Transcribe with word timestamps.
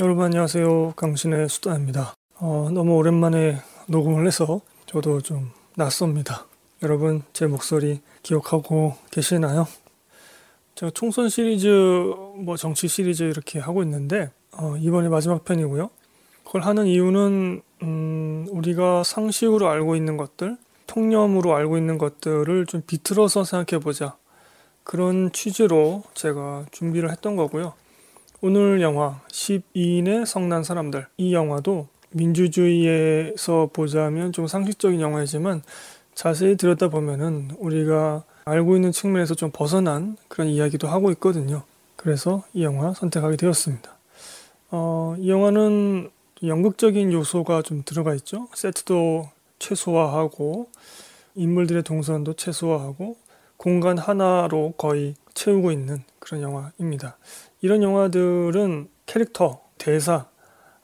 여러분 0.00 0.24
안녕하세요. 0.24 0.94
강신의 0.96 1.50
수다입니다. 1.50 2.14
어, 2.36 2.70
너무 2.72 2.94
오랜만에 2.94 3.58
녹음을 3.86 4.26
해서 4.26 4.62
저도 4.86 5.20
좀 5.20 5.50
낯섭니다. 5.76 6.46
여러분 6.82 7.22
제 7.34 7.46
목소리 7.46 8.00
기억하고 8.22 8.94
계시나요? 9.10 9.66
제가 10.74 10.90
총선 10.94 11.28
시리즈, 11.28 11.68
뭐 11.68 12.56
정치 12.56 12.88
시리즈 12.88 13.24
이렇게 13.24 13.58
하고 13.58 13.82
있는데 13.82 14.30
어, 14.52 14.74
이번에 14.78 15.10
마지막 15.10 15.44
편이고요. 15.44 15.90
그걸 16.46 16.62
하는 16.62 16.86
이유는 16.86 17.60
음, 17.82 18.46
우리가 18.48 19.02
상식으로 19.04 19.68
알고 19.68 19.96
있는 19.96 20.16
것들, 20.16 20.56
통념으로 20.86 21.54
알고 21.54 21.76
있는 21.76 21.98
것들을 21.98 22.64
좀 22.64 22.82
비틀어서 22.86 23.44
생각해 23.44 23.82
보자. 23.82 24.16
그런 24.82 25.30
취지로 25.32 26.04
제가 26.14 26.64
준비를 26.70 27.10
했던 27.10 27.36
거고요. 27.36 27.74
오늘 28.42 28.80
영화 28.80 29.20
12인의 29.28 30.24
성난 30.24 30.64
사람들 30.64 31.06
이 31.18 31.34
영화도 31.34 31.88
민주주의에서 32.08 33.68
보자면 33.70 34.32
좀 34.32 34.46
상식적인 34.46 34.98
영화이지만 34.98 35.62
자세히 36.14 36.56
들여다보면은 36.56 37.50
우리가 37.58 38.24
알고 38.46 38.76
있는 38.76 38.92
측면에서 38.92 39.34
좀 39.34 39.50
벗어난 39.52 40.16
그런 40.28 40.48
이야기도 40.48 40.88
하고 40.88 41.10
있거든요. 41.10 41.64
그래서 41.96 42.42
이 42.54 42.64
영화 42.64 42.94
선택하게 42.94 43.36
되었습니다. 43.36 43.94
어, 44.70 45.16
이 45.18 45.28
영화는 45.28 46.10
연극적인 46.42 47.12
요소가 47.12 47.60
좀 47.60 47.82
들어가 47.84 48.14
있죠. 48.14 48.48
세트도 48.54 49.28
최소화하고 49.58 50.70
인물들의 51.34 51.82
동선도 51.82 52.32
최소화하고 52.34 53.18
공간 53.58 53.98
하나로 53.98 54.72
거의 54.78 55.14
채우고 55.34 55.72
있는 55.72 56.02
그런 56.18 56.40
영화입니다. 56.40 57.18
이런 57.62 57.82
영화들은 57.82 58.88
캐릭터, 59.06 59.60
대사 59.76 60.26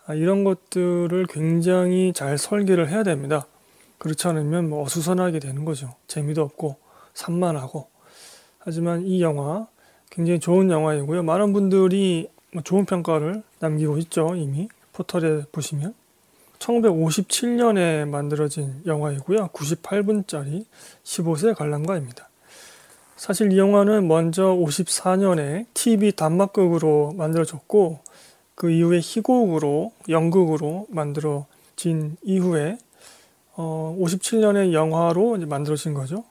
아, 0.06 0.14
이런 0.14 0.44
것들을 0.44 1.26
굉장히 1.28 2.12
잘 2.14 2.38
설계를 2.38 2.88
해야 2.90 3.02
됩니다. 3.02 3.46
그렇지 3.98 4.28
않으면 4.28 4.68
뭐 4.68 4.82
어수선하게 4.84 5.38
되는 5.40 5.64
거죠. 5.64 5.95
재미도 6.06 6.42
없고 6.42 6.76
산만하고. 7.14 7.88
하지만 8.59 9.02
이 9.06 9.23
영화 9.23 9.66
굉장히 10.10 10.38
좋은 10.38 10.70
영화이고요. 10.70 11.23
많은 11.23 11.52
분들이 11.52 12.28
뭐 12.52 12.62
좋은 12.62 12.84
평가를 12.84 13.42
남기고 13.58 13.98
있죠. 13.98 14.34
이미 14.36 14.68
포털에 14.92 15.42
보시면 15.51 15.95
1957년에 16.58 18.08
만들어진 18.08 18.82
영화이고요. 18.86 19.48
98분짜리 19.48 20.66
15세 21.04 21.54
관람가입니다. 21.54 22.29
사실 23.16 23.52
이 23.52 23.59
영화는 23.59 24.06
먼저 24.09 24.45
54년에 24.45 25.66
TV 25.74 26.12
단막극으로 26.12 27.14
만들어졌고 27.16 28.00
그 28.54 28.70
이후에 28.70 29.00
희곡으로 29.02 29.92
연극으로 30.08 30.86
만들어진 30.90 32.16
이후에 32.23 32.78
어, 33.54 33.96
57년에 33.98 34.73
영화로 34.73 35.38
만들어진 35.46 35.95
거죠. 35.95 36.24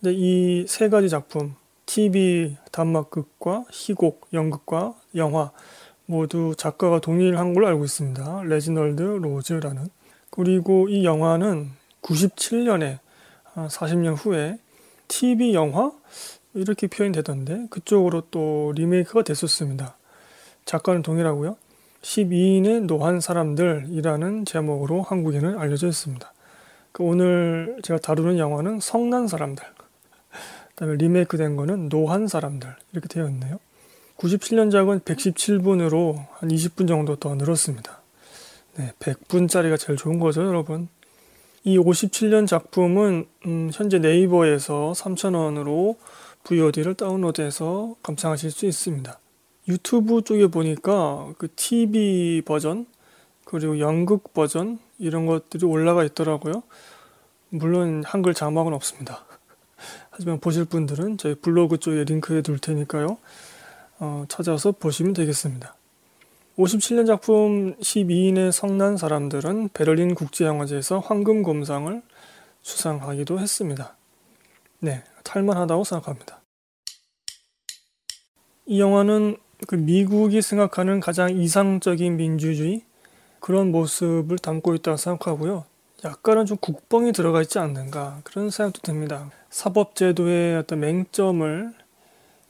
근데 0.00 0.14
이 0.14 0.66
세 0.66 0.88
가지 0.88 1.08
작품 1.08 1.54
TV 1.86 2.56
단막극과 2.72 3.64
희곡, 3.70 4.28
연극과 4.32 4.94
영화 5.14 5.50
모두 6.06 6.54
작가가 6.56 7.00
동일한 7.00 7.54
걸로 7.54 7.66
알고 7.68 7.84
있습니다. 7.84 8.42
레지널드 8.44 9.02
로즈라는. 9.02 9.88
그리고 10.30 10.88
이 10.88 11.04
영화는 11.04 11.70
97년에 12.02 12.98
40년 13.54 14.14
후에 14.16 14.58
TV 15.08 15.54
영화 15.54 15.92
이렇게 16.54 16.86
표현이 16.86 17.12
되던데 17.12 17.66
그쪽으로 17.70 18.22
또 18.30 18.72
리메이크가 18.74 19.22
됐었습니다. 19.22 19.96
작가는 20.64 21.02
동일하고요. 21.02 21.56
12인의 22.02 22.86
노한 22.86 23.20
사람들이라는 23.20 24.44
제목으로 24.44 25.02
한국에는 25.02 25.58
알려져 25.58 25.88
있습니다. 25.88 26.32
그 26.92 27.02
오늘 27.02 27.78
제가 27.82 27.98
다루는 28.00 28.38
영화는 28.38 28.80
성난 28.80 29.28
사람들. 29.28 29.64
그다음에 30.70 30.96
리메이크 30.96 31.36
된 31.36 31.56
거는 31.56 31.88
노한 31.88 32.28
사람들 32.28 32.74
이렇게 32.92 33.08
되어 33.08 33.28
있네요. 33.28 33.58
97년작은 34.18 35.02
117분으로 35.02 36.26
한 36.32 36.48
20분 36.48 36.88
정도 36.88 37.16
더 37.16 37.34
늘었습니다. 37.34 38.00
네, 38.76 38.92
100분짜리가 38.98 39.78
제일 39.78 39.96
좋은 39.98 40.18
거죠, 40.18 40.46
여러분. 40.46 40.88
이 41.66 41.78
57년 41.78 42.46
작품은 42.46 43.26
음, 43.46 43.70
현재 43.74 43.98
네이버에서 43.98 44.92
3,000원으로 44.94 45.96
VOD를 46.44 46.94
다운로드해서 46.94 47.96
감상하실 48.04 48.52
수 48.52 48.66
있습니다. 48.66 49.18
유튜브 49.66 50.22
쪽에 50.22 50.46
보니까 50.46 51.32
그 51.38 51.48
TV 51.56 52.42
버전 52.46 52.86
그리고 53.44 53.80
연극 53.80 54.32
버전 54.32 54.78
이런 55.00 55.26
것들이 55.26 55.66
올라가 55.66 56.04
있더라고요. 56.04 56.62
물론 57.48 58.04
한글 58.06 58.32
자막은 58.32 58.72
없습니다. 58.72 59.24
하지만 60.10 60.38
보실 60.38 60.66
분들은 60.66 61.18
저희 61.18 61.34
블로그 61.34 61.78
쪽에 61.78 62.04
링크해 62.04 62.42
둘 62.42 62.60
테니까요. 62.60 63.18
어, 63.98 64.24
찾아서 64.28 64.70
보시면 64.70 65.14
되겠습니다. 65.14 65.74
57년 66.58 67.06
작품 67.06 67.76
12인의 67.76 68.50
성난 68.50 68.96
사람들은 68.96 69.70
베를린 69.74 70.14
국제영화제에서 70.14 71.00
황금곰상을 71.00 72.02
수상하기도 72.62 73.38
했습니다. 73.38 73.94
네, 74.80 75.04
탈만하다고 75.22 75.84
생각합니다. 75.84 76.40
이 78.64 78.80
영화는 78.80 79.36
그 79.66 79.74
미국이 79.74 80.40
생각하는 80.40 81.00
가장 81.00 81.36
이상적인 81.36 82.16
민주주의 82.16 82.82
그런 83.38 83.70
모습을 83.70 84.38
담고 84.38 84.74
있다고 84.76 84.96
생각하고요. 84.96 85.64
약간은 86.04 86.46
좀 86.46 86.56
국뽕이 86.56 87.12
들어가 87.12 87.42
있지 87.42 87.58
않는가 87.58 88.20
그런 88.24 88.48
생각도 88.48 88.80
듭니다. 88.80 89.30
사법제도의 89.50 90.56
어떤 90.56 90.80
맹점을 90.80 91.74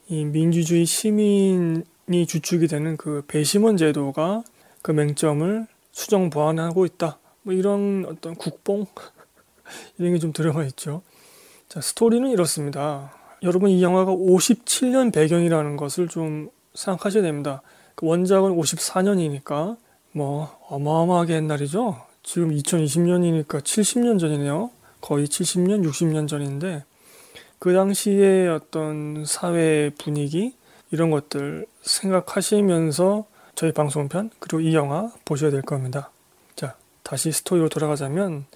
이 0.08 0.24
민주주의 0.24 0.86
시민 0.86 1.84
이 2.10 2.26
주축이 2.26 2.68
되는 2.68 2.96
그 2.96 3.24
배심원 3.26 3.76
제도가 3.76 4.42
그 4.82 4.92
맹점을 4.92 5.66
수정 5.92 6.30
보완하고 6.30 6.86
있다. 6.86 7.18
뭐 7.42 7.54
이런 7.54 8.06
어떤 8.08 8.34
국뽕 8.34 8.86
이런 9.98 10.12
게 10.12 10.18
좀 10.18 10.32
들어가 10.32 10.64
있죠. 10.64 11.02
자, 11.68 11.80
스토리는 11.80 12.28
이렇습니다. 12.30 13.12
여러분 13.42 13.70
이 13.70 13.82
영화가 13.82 14.12
57년 14.12 15.12
배경이라는 15.12 15.76
것을 15.76 16.08
좀 16.08 16.50
생각하셔야 16.74 17.22
됩니다. 17.22 17.62
그 17.94 18.06
원작은 18.06 18.56
54년이니까 18.56 19.76
뭐 20.12 20.56
어마어마하게 20.68 21.34
옛날이죠. 21.34 22.00
지금 22.22 22.50
2020년이니까 22.50 23.60
70년 23.62 24.18
전이네요. 24.18 24.70
거의 25.00 25.26
70년, 25.26 25.84
60년 25.86 26.28
전인데 26.28 26.84
그 27.58 27.72
당시의 27.72 28.48
어떤 28.48 29.24
사회 29.26 29.90
분위기 29.98 30.54
이런 30.90 31.10
것들 31.10 31.66
생각하시면서 31.82 33.26
저희 33.54 33.72
방송편 33.72 34.30
그리고 34.38 34.60
이 34.60 34.74
영화 34.74 35.10
보셔야 35.24 35.50
될 35.50 35.62
겁니다. 35.62 36.10
자, 36.54 36.76
다시 37.02 37.32
스토리로 37.32 37.68
돌아가자면 37.68 38.46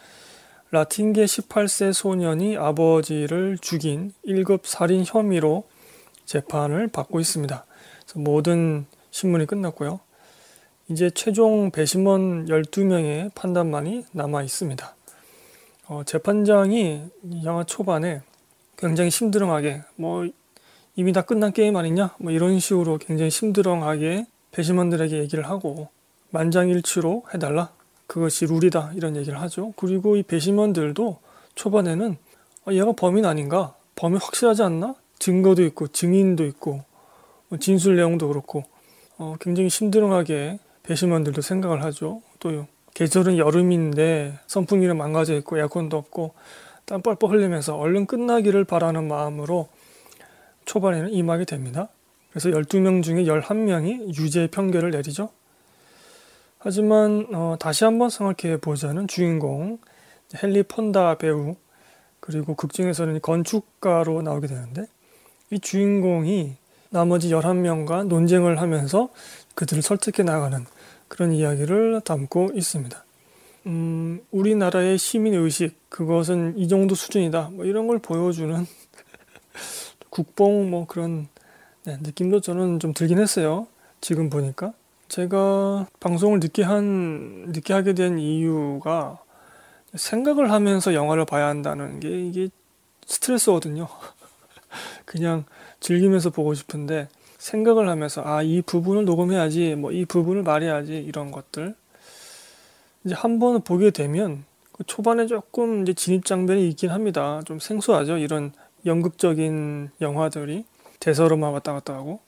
라틴계 0.71 1.25
18세 1.25 1.93
소년이 1.93 2.57
아버지를 2.57 3.59
죽인 3.59 4.13
1급 4.25 4.61
살인 4.65 5.05
혐의로 5.05 5.65
재판을 6.25 6.87
받고 6.87 7.19
있습니다. 7.19 7.65
모든 8.15 8.87
신문이 9.11 9.47
끝났고요. 9.47 10.01
이제 10.89 11.11
최종 11.11 11.71
배심원 11.71 12.47
12명의 12.47 13.35
판단만이 13.35 14.05
남아 14.13 14.43
있습니다. 14.43 14.95
어, 15.87 16.03
재판장이 16.05 17.03
영화 17.45 17.65
초반에 17.65 18.23
굉장히 18.77 19.11
심드렁하게 19.11 19.83
뭐 19.97 20.29
이미 20.97 21.13
다 21.13 21.23
끝난 21.23 21.53
게임 21.53 21.77
아니냐? 21.77 22.15
뭐 22.19 22.33
이런 22.33 22.59
식으로 22.59 22.99
굉장히 22.99 23.31
심드렁하게 23.31 24.27
배심원들에게 24.53 25.19
얘기를 25.19 25.49
하고 25.49 25.89
만장일치로 26.31 27.25
해달라. 27.35 27.71
그것이 28.07 28.47
룰이다. 28.47 28.93
이런 28.97 29.17
얘기를 29.17 29.41
하죠. 29.41 29.73
그리고 29.77 30.17
이 30.17 30.23
배심원들도 30.23 31.19
초반에는 31.55 32.17
아, 32.65 32.73
얘가 32.73 32.93
범인 32.93 33.25
아닌가? 33.25 33.75
범인 33.95 34.19
확실하지 34.19 34.63
않나? 34.63 34.95
증거도 35.19 35.63
있고 35.65 35.89
증인도 35.89 36.45
있고 36.47 36.83
뭐 37.49 37.59
진술 37.59 37.97
내용도 37.97 38.29
그렇고 38.29 38.65
어, 39.19 39.37
굉장히 39.41 39.69
심드렁하게 39.69 40.59
배심원들도 40.83 41.41
생각을 41.43 41.85
하죠. 41.85 42.23
또 42.41 42.67
계절은 42.95 43.39
여름인데 43.39 44.39
선풍기는 44.47 44.97
망가져 44.97 45.35
있고 45.37 45.59
에어컨도 45.59 45.97
없고 45.97 46.35
땀 46.87 47.03
뻘뻘 47.03 47.31
흘리면서 47.31 47.77
얼른 47.77 48.07
끝나기를 48.07 48.65
바라는 48.65 49.07
마음으로 49.07 49.69
초반에는 50.65 51.13
임하게 51.13 51.45
됩니다. 51.45 51.89
그래서 52.31 52.51
12명 52.51 53.03
중에 53.03 53.25
11명이 53.25 54.19
유죄 54.19 54.47
평결을 54.47 54.91
내리죠. 54.91 55.31
하지만 56.59 57.27
어, 57.33 57.57
다시 57.59 57.85
한번 57.85 58.11
생각해 58.11 58.59
보자는 58.59 59.09
주인공 59.09 59.79
헨리 60.43 60.63
폰다 60.63 61.17
배우 61.17 61.57
그리고 62.21 62.55
극중에서는 62.55 63.21
건축가로 63.21 64.23
나오게 64.23 64.47
되는데 64.47 64.87
이 65.51 65.59
주인공이 65.59 66.57
나머지 66.91 67.31
11명과 67.31 68.07
논쟁을 68.07 68.61
하면서 68.61 69.09
그들을 69.55 69.83
설득해 69.83 70.25
나가는 70.25 70.65
그런 71.09 71.33
이야기를 71.33 72.03
담고 72.05 72.51
있습니다. 72.55 73.05
음, 73.67 74.21
우리나라의 74.31 74.99
시민 74.99 75.35
의식 75.35 75.77
그것은 75.89 76.57
이 76.57 76.69
정도 76.69 76.95
수준이다. 76.95 77.51
뭐 77.53 77.65
이런 77.65 77.87
걸 77.87 77.99
보여주는 77.99 78.67
국뽕 80.11 80.71
뭐 80.71 80.87
그런 80.87 81.29
네, 81.85 81.97
느낌도 82.03 82.41
저는 82.41 82.79
좀 82.81 82.93
들긴 82.93 83.19
했어요. 83.19 83.67
지금 84.01 84.29
보니까 84.31 84.73
제가 85.09 85.87
방송을 86.01 86.41
늦게 86.41 86.63
한 86.63 87.47
늦게 87.53 87.73
하게 87.73 87.95
된 87.95 88.19
이유가 88.19 89.19
생각을 89.95 90.51
하면서 90.53 90.95
영화를 90.95 91.25
봐야 91.25 91.47
한다는 91.49 92.01
게 92.01 92.09
이게 92.27 92.49
스트레스거든요. 93.07 93.89
그냥 95.05 95.45
즐기면서 95.81 96.31
보고 96.31 96.55
싶은데 96.55 97.09
생각을 97.39 97.89
하면서 97.89 98.23
아 98.25 98.43
이 98.43 98.63
부분을 98.63 99.05
녹음해야지 99.05 99.75
뭐 99.77 99.91
이 99.93 100.05
부분을 100.05 100.43
말해야지 100.43 100.99
이런 100.99 101.31
것들 101.33 101.75
이제 103.05 103.15
한 103.15 103.39
번 103.39 103.61
보게 103.63 103.91
되면 103.91 104.45
그 104.73 104.85
초반에 104.85 105.27
조금 105.27 105.83
이제 105.83 105.93
진입 105.95 106.25
장면이 106.25 106.69
있긴 106.69 106.91
합니다. 106.91 107.41
좀 107.47 107.59
생소하죠. 107.59 108.19
이런 108.19 108.53
연극적인 108.87 109.91
영화들이 110.01 110.65
대서로만 111.01 111.53
왔다 111.53 111.73
갔다 111.73 111.95
하고 111.95 112.21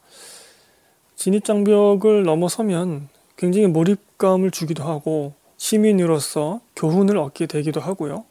진입 1.16 1.44
장벽을 1.44 2.24
넘어서면 2.24 3.08
굉장히 3.36 3.66
몰입감을 3.66 4.50
주기도 4.50 4.84
하고 4.84 5.34
시민으로서 5.56 6.60
교훈을 6.74 7.16
얻게 7.18 7.46
되기도 7.46 7.80
하고요. 7.80 8.24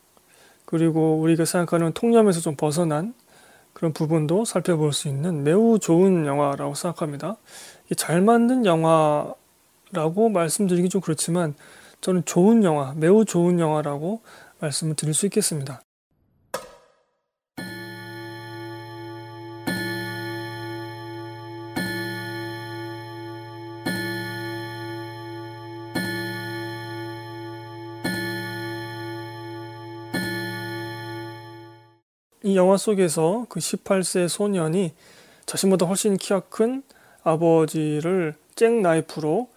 그리고 0.65 1.19
우리가 1.19 1.45
생각하는 1.45 1.93
통념에서 1.93 2.39
좀 2.39 2.55
벗어난 2.55 3.13
그런 3.73 3.93
부분도 3.93 4.45
살펴볼 4.45 4.93
수 4.93 5.07
있는 5.07 5.43
매우 5.43 5.79
좋은 5.79 6.25
영화라고 6.25 6.75
생각합니다. 6.75 7.37
잘 7.95 8.21
만든 8.21 8.65
영화라고 8.65 10.29
말씀드리기 10.33 10.89
좀 10.89 11.01
그렇지만 11.01 11.55
저는 12.01 12.23
좋은 12.25 12.63
영화, 12.63 12.93
매우 12.95 13.25
좋은 13.25 13.59
영화라고 13.59 14.21
말씀을 14.59 14.95
드릴 14.95 15.13
수 15.13 15.25
있겠습니다. 15.25 15.81
이 32.43 32.55
영화 32.55 32.77
속에서 32.77 33.45
그 33.49 33.59
18세 33.59 34.27
소년이 34.27 34.93
자신보다 35.45 35.85
훨씬 35.85 36.17
키가 36.17 36.41
큰 36.49 36.83
아버지를 37.23 38.35
잭 38.55 38.71
나이프로 38.81 39.49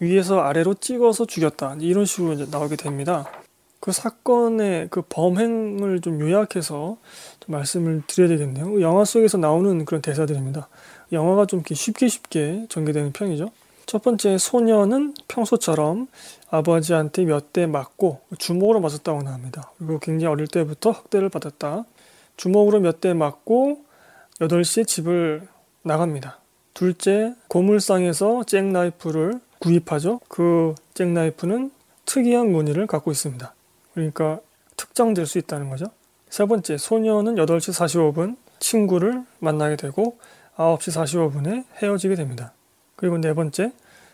위에서 0.00 0.40
아래로 0.40 0.74
찍어서 0.74 1.26
죽였다. 1.26 1.76
이런 1.80 2.04
식으로 2.04 2.32
이제 2.32 2.46
나오게 2.50 2.76
됩니다. 2.76 3.26
그 3.78 3.92
사건의 3.92 4.88
그 4.90 5.02
범행을 5.08 6.00
좀 6.00 6.20
요약해서 6.20 6.96
좀 7.40 7.52
말씀을 7.52 8.02
드려야 8.06 8.28
되겠네요. 8.28 8.80
영화 8.80 9.04
속에서 9.04 9.38
나오는 9.38 9.84
그런 9.84 10.02
대사들입니다. 10.02 10.68
영화가 11.12 11.46
좀 11.46 11.62
쉽게 11.64 12.08
쉽게 12.08 12.66
전개되는 12.68 13.12
편이죠. 13.12 13.50
첫 13.86 14.02
번째 14.02 14.38
소년은 14.38 15.14
평소처럼 15.28 16.08
아버지한테 16.50 17.24
몇 17.24 17.52
대 17.52 17.66
맞고 17.66 18.20
주먹으로 18.38 18.80
맞았다고 18.80 19.22
나옵니다. 19.22 19.72
그리고 19.78 19.98
굉장히 19.98 20.32
어릴 20.32 20.46
때부터 20.46 20.90
학대를 20.90 21.28
받았다. 21.28 21.84
주먹으로 22.36 22.80
몇 22.80 23.00
대 23.00 23.14
맞고 23.14 23.84
8시에 24.40 24.86
집을 24.86 25.46
나갑니다. 25.82 26.38
둘째, 26.74 27.34
고물상에서 27.48 28.44
잭나이프를 28.44 29.40
구입하죠. 29.58 30.20
그 30.28 30.74
잭나이프는 30.94 31.70
특이한 32.06 32.50
무늬를 32.50 32.86
갖고 32.86 33.10
있습니다. 33.10 33.54
그러니까 33.94 34.40
특정될 34.76 35.26
수 35.26 35.38
있다는 35.38 35.68
거죠. 35.68 35.86
세 36.30 36.46
번째, 36.46 36.78
소녀는 36.78 37.34
8시 37.36 37.72
45분 38.14 38.36
친구를 38.58 39.24
만나게 39.38 39.76
되고 39.76 40.18
9시 40.56 41.30
45분에 41.32 41.64
헤어지게 41.82 42.14
됩니다. 42.14 42.52
그리고 42.96 43.18
네 43.18 43.34
번째, 43.34 43.72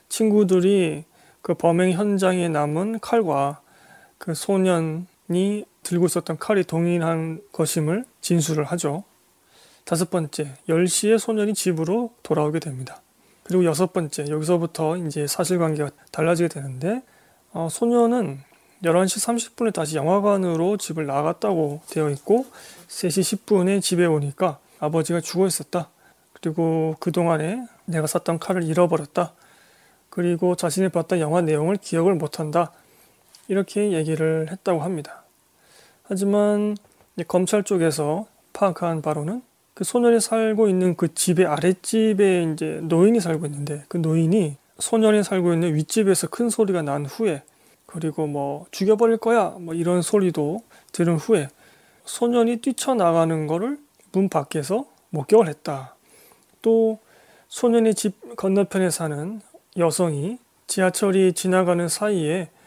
친구들이 0.09 1.05
그 1.43 1.55
범행 1.55 1.93
현장에 1.93 2.49
남은 2.49 3.01
칼과 3.01 3.61
그 4.19 4.35
소년이 4.35 5.65
들고 5.83 6.07
있었던 6.07 6.39
칼이 6.39 6.65
동일한 6.65 7.41
것임을 7.53 8.05
진술을 8.21 8.65
하죠. 8.65 9.05
다섯 9.85 10.11
번째, 10.11 10.55
10시에 10.69 11.19
소년이 11.19 11.55
집으로 11.55 12.13
돌아오게 12.23 12.61
됩니다. 12.61 13.01
그리고 13.43 13.65
여섯 13.65 13.93
번째, 13.93 14.27
여기서부터 14.29 14.99
이제 14.99 15.27
사실관계가 15.27 15.91
달라지게 16.13 16.49
되는데, 16.49 17.03
어, 17.53 17.69
소년은 17.71 18.41
11시 18.85 19.55
30분에 19.57 19.73
다시 19.73 19.97
영화관으로 19.97 20.77
집을 20.77 21.07
나갔다고 21.07 21.81
되어 21.89 22.11
있고, 22.11 22.45
3시 22.89 23.39
10분에 23.47 23.81
집에 23.81 24.05
오니까 24.05 24.59
아버지가 24.79 25.21
죽어 25.21 25.47
있었다. 25.47 25.89
그리고 26.35 26.95
그동안에 27.01 27.67
내가 27.87 28.07
샀던 28.07 28.39
칼을 28.39 28.65
잃어버렸다. 28.65 29.33
그리고 30.11 30.55
자신이 30.55 30.89
봤던 30.91 31.21
영화 31.21 31.41
내용을 31.41 31.77
기억을 31.77 32.15
못한다. 32.15 32.73
이렇게 33.49 33.93
얘기를 33.93 34.49
했다고 34.51 34.83
합니다. 34.83 35.25
하지만 36.03 36.77
검찰 37.25 37.65
쪽에서 37.65 38.27
파악한 38.53 39.03
바로는 39.03 39.43
그 39.75 39.85
소년이 39.85 40.21
살고 40.21 40.69
있는 40.69 40.97
그 40.97 41.15
집의 41.15 41.47
아랫집에 41.47 42.53
이제 42.53 42.81
노인이 42.83 43.21
살고 43.21 43.47
있는데 43.47 43.85
그 43.89 43.97
노인이 43.97 44.57
소년이 44.79 45.23
살고 45.23 45.53
있는 45.53 45.75
윗집에서 45.75 46.29
큰 46.29 46.51
소리가 46.51 46.83
난 46.83 47.07
후에 47.07 47.43
그리고 47.87 48.27
뭐 48.27 48.67
죽여버릴 48.71 49.19
거야 49.19 49.57
뭐 49.61 49.75
이런 49.75 50.03
소리도 50.03 50.63
들은 50.93 51.17
후에 51.17 51.49
소년이 52.05 52.59
뛰쳐나가는 52.59 53.47
거를 53.47 53.79
문 54.13 54.29
밖에서 54.29 54.87
목격을 55.11 55.49
했다. 55.49 55.95
또 56.63 56.99
소년이 57.49 57.95
집 57.95 58.37
건너편에 58.37 58.91
사는 58.91 59.41
여성이 59.77 60.39
지하철이 60.67 61.33
지나가는 61.33 61.89
사이에 61.89 62.43
아, 62.43 62.58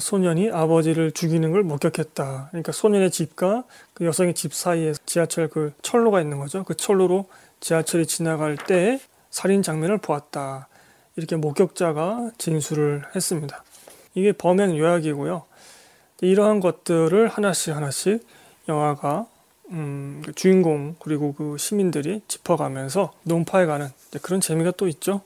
소년이 0.00 0.50
아버지를 0.50 1.10
죽이는 1.12 1.50
걸 1.52 1.62
목격했다. 1.64 2.48
그러니까 2.50 2.72
소년의 2.72 3.10
집과 3.10 3.64
그 3.94 4.04
여성의 4.04 4.34
집 4.34 4.54
사이에 4.54 4.92
지하철 5.06 5.48
그 5.48 5.72
철로가 5.82 6.20
있는 6.20 6.38
거죠. 6.38 6.64
그 6.64 6.76
철로로 6.76 7.26
지하철이 7.60 8.06
지나갈 8.06 8.56
때 8.56 9.00
살인 9.30 9.62
장면을 9.62 9.98
보았다. 9.98 10.68
이렇게 11.16 11.36
목격자가 11.36 12.30
진술을 12.38 13.02
했습니다. 13.14 13.64
이게 14.14 14.32
범행 14.32 14.76
요약이고요. 14.76 15.44
이러한 16.20 16.60
것들을 16.60 17.28
하나씩 17.28 17.74
하나씩 17.74 18.24
영화가 18.68 19.26
음, 19.70 20.22
그 20.24 20.32
주인공 20.32 20.94
그리고 21.00 21.34
그 21.34 21.56
시민들이 21.58 22.20
짚어가면서 22.28 23.12
논파해가는 23.24 23.88
그런 24.20 24.40
재미가 24.40 24.72
또 24.72 24.86
있죠. 24.88 25.22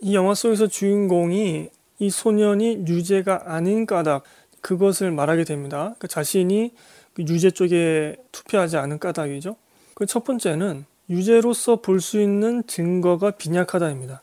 이 0.00 0.14
영화 0.14 0.34
속에서 0.34 0.66
주인공이 0.66 1.68
이 2.00 2.10
소년이 2.10 2.86
유죄가 2.88 3.42
아닌 3.44 3.86
까닭 3.86 4.24
그것을 4.60 5.12
말하게 5.12 5.44
됩니다. 5.44 5.94
그 5.98 6.08
자신이 6.08 6.74
그 7.14 7.22
유죄 7.22 7.50
쪽에 7.50 8.16
투표하지 8.32 8.76
않은 8.78 8.98
까닭이죠. 8.98 9.54
그 9.94 10.06
첫 10.06 10.24
번째는 10.24 10.86
유죄로서 11.10 11.76
볼 11.82 12.00
수 12.00 12.20
있는 12.20 12.66
증거가 12.66 13.30
빈약하다입니다. 13.32 14.22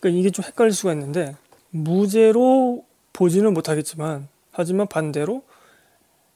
그러니까 0.00 0.20
이게 0.20 0.30
좀 0.30 0.44
헷갈릴 0.44 0.72
수가 0.72 0.92
있는데 0.92 1.36
무죄로 1.70 2.84
보지는 3.12 3.52
못하겠지만 3.54 4.28
하지만 4.52 4.86
반대로 4.86 5.42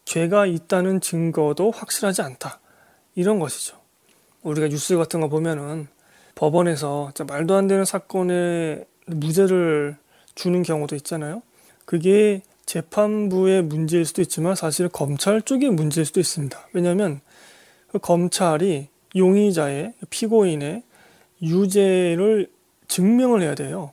죄가 0.04 0.46
있다는 0.46 1.00
증거도 1.00 1.70
확실하지 1.70 2.22
않다. 2.22 2.60
이런 3.14 3.38
것이죠. 3.38 3.76
우리가 4.42 4.68
뉴스 4.68 4.96
같은 4.96 5.20
거 5.20 5.28
보면은 5.28 5.86
법원에서 6.34 7.12
말도 7.28 7.54
안 7.54 7.68
되는 7.68 7.84
사건에 7.84 8.84
무죄를 9.06 9.96
주는 10.38 10.62
경우도 10.62 10.94
있잖아요. 10.96 11.42
그게 11.84 12.42
재판부의 12.64 13.62
문제일 13.62 14.04
수도 14.04 14.22
있지만 14.22 14.54
사실 14.54 14.88
검찰 14.88 15.42
쪽의 15.42 15.70
문제일 15.70 16.04
수도 16.04 16.20
있습니다. 16.20 16.68
왜냐하면 16.72 17.20
그 17.88 17.98
검찰이 17.98 18.86
용의자의 19.16 19.94
피고인의 20.10 20.84
유죄를 21.42 22.48
증명을 22.86 23.42
해야 23.42 23.56
돼요. 23.56 23.92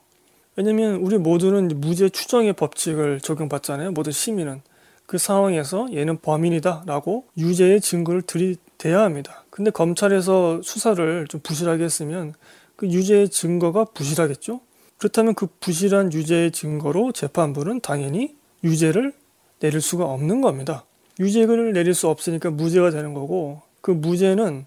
왜냐면 0.56 0.96
우리 0.96 1.18
모두는 1.18 1.70
무죄 1.82 2.10
추정의 2.10 2.54
법칙을 2.54 3.22
적용받잖아요. 3.22 3.92
모든 3.92 4.12
시민은. 4.12 4.62
그 5.08 5.18
상황에서 5.18 5.88
얘는 5.94 6.20
범인이다라고 6.20 7.26
유죄의 7.38 7.82
증거를 7.82 8.22
들이대야 8.24 9.02
합니다. 9.02 9.46
근데 9.50 9.72
검찰에서 9.72 10.62
수사를 10.64 11.28
좀 11.28 11.42
부실하게 11.42 11.84
했으면 11.84 12.34
그 12.76 12.88
유죄의 12.88 13.30
증거가 13.30 13.86
부실하겠죠? 13.86 14.62
그렇다면 14.98 15.34
그 15.36 15.48
부실한 15.60 16.14
유죄의 16.14 16.52
증거로 16.52 17.12
재판부는 17.12 17.82
당연히 17.82 18.36
유죄를 18.64 19.14
내릴 19.60 19.82
수가 19.82 20.06
없는 20.06 20.42
겁니다. 20.42 20.86
유죄를 21.20 21.74
내릴 21.74 21.94
수 21.94 22.08
없으니까 22.08 22.52
무죄가 22.52 22.92
되는 22.92 23.14
거고 23.14 23.62
그 23.82 23.92
무죄는 23.92 24.66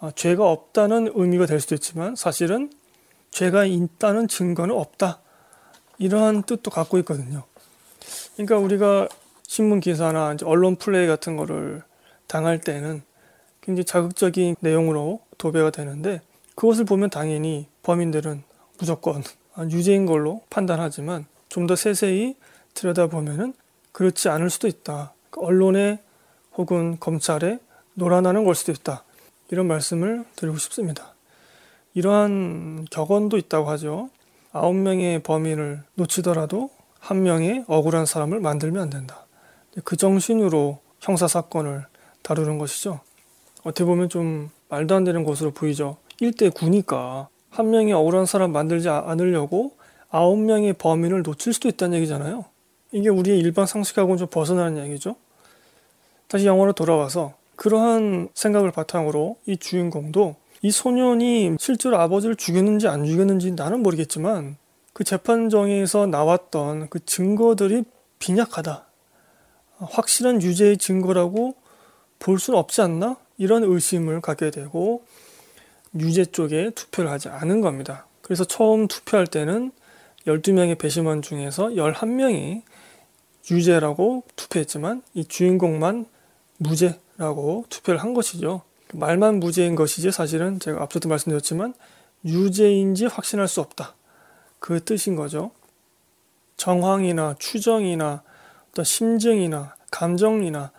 아, 0.00 0.10
죄가 0.14 0.50
없다는 0.50 1.12
의미가 1.14 1.46
될 1.46 1.60
수도 1.60 1.74
있지만 1.74 2.16
사실은 2.16 2.70
죄가 3.30 3.64
있다는 3.64 4.28
증거는 4.28 4.74
없다. 4.74 5.20
이러한 5.98 6.42
뜻도 6.42 6.70
갖고 6.70 6.98
있거든요. 6.98 7.44
그러니까 8.34 8.58
우리가 8.58 9.08
신문 9.46 9.80
기사나 9.80 10.36
언론 10.44 10.76
플레이 10.76 11.06
같은 11.06 11.36
거를 11.36 11.82
당할 12.26 12.60
때는 12.60 13.02
굉장히 13.60 13.84
자극적인 13.84 14.56
내용으로 14.60 15.20
도배가 15.38 15.70
되는데 15.70 16.20
그것을 16.54 16.84
보면 16.84 17.10
당연히 17.10 17.66
범인들은 17.82 18.42
무조건 18.78 19.22
유죄인 19.70 20.06
걸로 20.06 20.42
판단하지만 20.50 21.26
좀 21.48 21.66
더 21.66 21.76
세세히 21.76 22.34
들여다보면은 22.74 23.54
그렇지 23.92 24.28
않을 24.28 24.50
수도 24.50 24.66
있다. 24.66 25.14
그 25.30 25.40
언론에 25.40 26.00
혹은 26.56 26.98
검찰에 26.98 27.60
놀아나는 27.94 28.44
걸 28.44 28.56
수도 28.56 28.72
있다. 28.72 29.04
이런 29.50 29.68
말씀을 29.68 30.24
드리고 30.34 30.58
싶습니다. 30.58 31.14
이러한 31.94 32.86
격언도 32.90 33.36
있다고 33.36 33.70
하죠. 33.70 34.10
아홉 34.52 34.74
명의 34.74 35.22
범인을 35.22 35.84
놓치더라도 35.94 36.70
한 36.98 37.22
명의 37.22 37.64
억울한 37.68 38.06
사람을 38.06 38.40
만들면 38.40 38.82
안 38.82 38.90
된다. 38.90 39.26
그 39.84 39.96
정신으로 39.96 40.80
형사 41.00 41.28
사건을 41.28 41.86
다루는 42.22 42.58
것이죠. 42.58 43.00
어떻게 43.62 43.84
보면 43.84 44.08
좀 44.08 44.50
말도 44.68 44.94
안 44.94 45.04
되는 45.04 45.22
것으로 45.22 45.52
보이죠. 45.52 45.98
1대 46.20 46.50
9니까 46.50 47.28
한 47.54 47.70
명이 47.70 47.92
억울한 47.92 48.26
사람 48.26 48.50
만들지 48.50 48.88
않으려고 48.88 49.76
아홉 50.10 50.40
명의 50.40 50.72
범인을 50.72 51.22
놓칠 51.22 51.52
수도 51.52 51.68
있다는 51.68 51.98
얘기잖아요. 51.98 52.44
이게 52.90 53.08
우리의 53.08 53.38
일반 53.38 53.64
상식하고는 53.64 54.18
좀 54.18 54.26
벗어나는 54.28 54.84
얘기죠. 54.86 55.14
다시 56.26 56.46
영화로 56.46 56.72
돌아와서 56.72 57.34
그러한 57.54 58.28
생각을 58.34 58.72
바탕으로 58.72 59.36
이 59.46 59.56
주인공도 59.56 60.34
이 60.62 60.72
소년이 60.72 61.56
실제로 61.60 61.96
아버지를 61.98 62.34
죽였는지 62.34 62.88
안 62.88 63.04
죽였는지 63.04 63.52
나는 63.52 63.84
모르겠지만 63.84 64.56
그 64.92 65.04
재판정에서 65.04 66.06
나왔던 66.06 66.88
그 66.88 67.04
증거들이 67.04 67.84
빈약하다. 68.18 68.84
확실한 69.78 70.42
유죄의 70.42 70.78
증거라고 70.78 71.54
볼 72.18 72.40
수는 72.40 72.58
없지 72.58 72.80
않나? 72.80 73.16
이런 73.38 73.62
의심을 73.62 74.20
갖게 74.22 74.50
되고 74.50 75.04
유죄 75.98 76.24
쪽에 76.24 76.70
투표를 76.70 77.10
하지 77.10 77.28
않은 77.28 77.60
겁니다. 77.60 78.06
그래서 78.22 78.44
처음 78.44 78.88
투표할 78.88 79.26
때는 79.26 79.72
12명의 80.26 80.78
배심원 80.78 81.22
중에서 81.22 81.68
11명이 81.68 82.62
유죄라고 83.50 84.24
투표했지만 84.36 85.02
이 85.12 85.24
주인공만 85.24 86.06
무죄라고 86.58 87.66
투표를 87.68 88.02
한 88.02 88.14
것이죠. 88.14 88.62
말만 88.92 89.40
무죄인 89.40 89.74
것이지 89.74 90.10
사실은 90.12 90.58
제가 90.60 90.82
앞서도 90.82 91.08
말씀드렸지만 91.08 91.74
유죄인지 92.24 93.06
확신할 93.06 93.48
수 93.48 93.60
없다. 93.60 93.94
그 94.58 94.82
뜻인 94.82 95.16
거죠. 95.16 95.50
정황이나 96.56 97.34
추정이나 97.38 98.22
어떤 98.70 98.84
심증이나 98.84 99.74
감정이나 99.90 100.72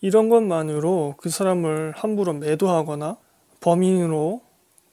이런 0.00 0.28
것만으로 0.28 1.14
그 1.16 1.28
사람을 1.30 1.94
함부로 1.96 2.32
매도하거나 2.34 3.16
범인으로 3.60 4.42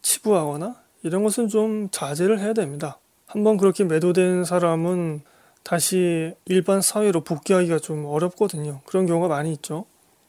치부하거나 0.03 0.75
이런 1.01 1.24
것은 1.24 1.48
좀 1.48 1.89
자제를 1.91 2.39
해야 2.39 2.53
됩니다. 2.53 3.00
한번 3.25 3.57
그렇게 3.57 3.83
매도된 3.83 4.45
사람은 4.45 5.22
다시 5.63 6.33
일반 6.45 6.81
사회로 6.81 7.22
복귀하기가 7.22 7.79
좀 7.79 8.05
어렵거든요. 8.05 8.81
그런 8.86 9.07
경우가 9.07 9.27
많이 9.27 9.51
있죠. 9.53 9.86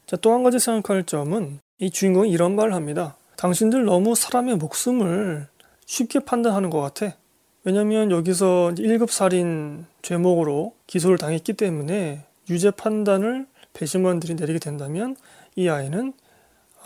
자, 0.07 0.15
또 0.17 0.33
한 0.33 0.43
가지 0.43 0.59
생각할 0.59 1.03
점은 1.03 1.59
이 1.77 1.91
주인공이 1.91 2.31
이런 2.31 2.55
말을 2.55 2.73
합니다. 2.73 3.15
당신들 3.37 3.85
너무 3.85 4.15
사람의 4.15 4.55
목숨을 4.57 5.47
쉽게 5.85 6.19
판단하는 6.19 6.69
것 6.69 6.79
같아. 6.81 7.15
왜냐면 7.63 8.11
여기서 8.11 8.73
1급 8.77 9.09
살인 9.09 9.85
죄목으로 10.01 10.73
기소를 10.87 11.17
당했기 11.17 11.53
때문에 11.53 12.23
유죄 12.49 12.71
판단을 12.71 13.47
배심원들이 13.73 14.35
내리게 14.35 14.59
된다면 14.59 15.15
이 15.55 15.67
아이는 15.67 16.13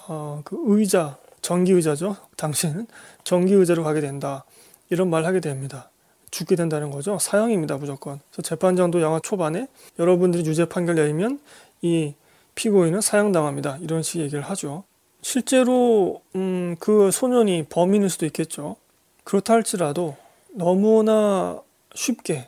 어, 0.08 0.42
그 0.44 0.58
의자, 0.66 1.18
정기의자죠. 1.42 2.16
당시에는 2.38 2.88
정기의자로 3.24 3.84
가게 3.84 4.02
된다. 4.02 4.46
이런 4.90 5.10
말 5.10 5.26
하게 5.26 5.40
됩니다. 5.40 5.90
죽게 6.32 6.56
된다는 6.56 6.92
거죠. 6.92 7.18
사형입니다, 7.20 7.78
무조건. 7.78 8.20
그래서 8.32 8.42
재판장도 8.44 9.02
영화 9.02 9.20
초반에 9.20 9.68
여러분들이 9.98 10.46
유죄 10.46 10.66
판결 10.66 10.96
내리면 10.96 11.40
이 11.82 12.14
피고인은 12.56 13.02
사형당합니다. 13.02 13.78
이런 13.82 14.04
식 14.04 14.20
얘기를 14.20 14.42
하죠. 14.42 14.84
실제로 15.22 16.22
음, 16.36 16.76
그 16.80 17.12
소년이 17.12 17.66
범인일 17.70 18.10
수도 18.10 18.26
있겠죠. 18.26 18.76
그렇다 19.24 19.54
할지라도 19.54 20.16
너무나 20.54 21.62
쉽게 21.94 22.48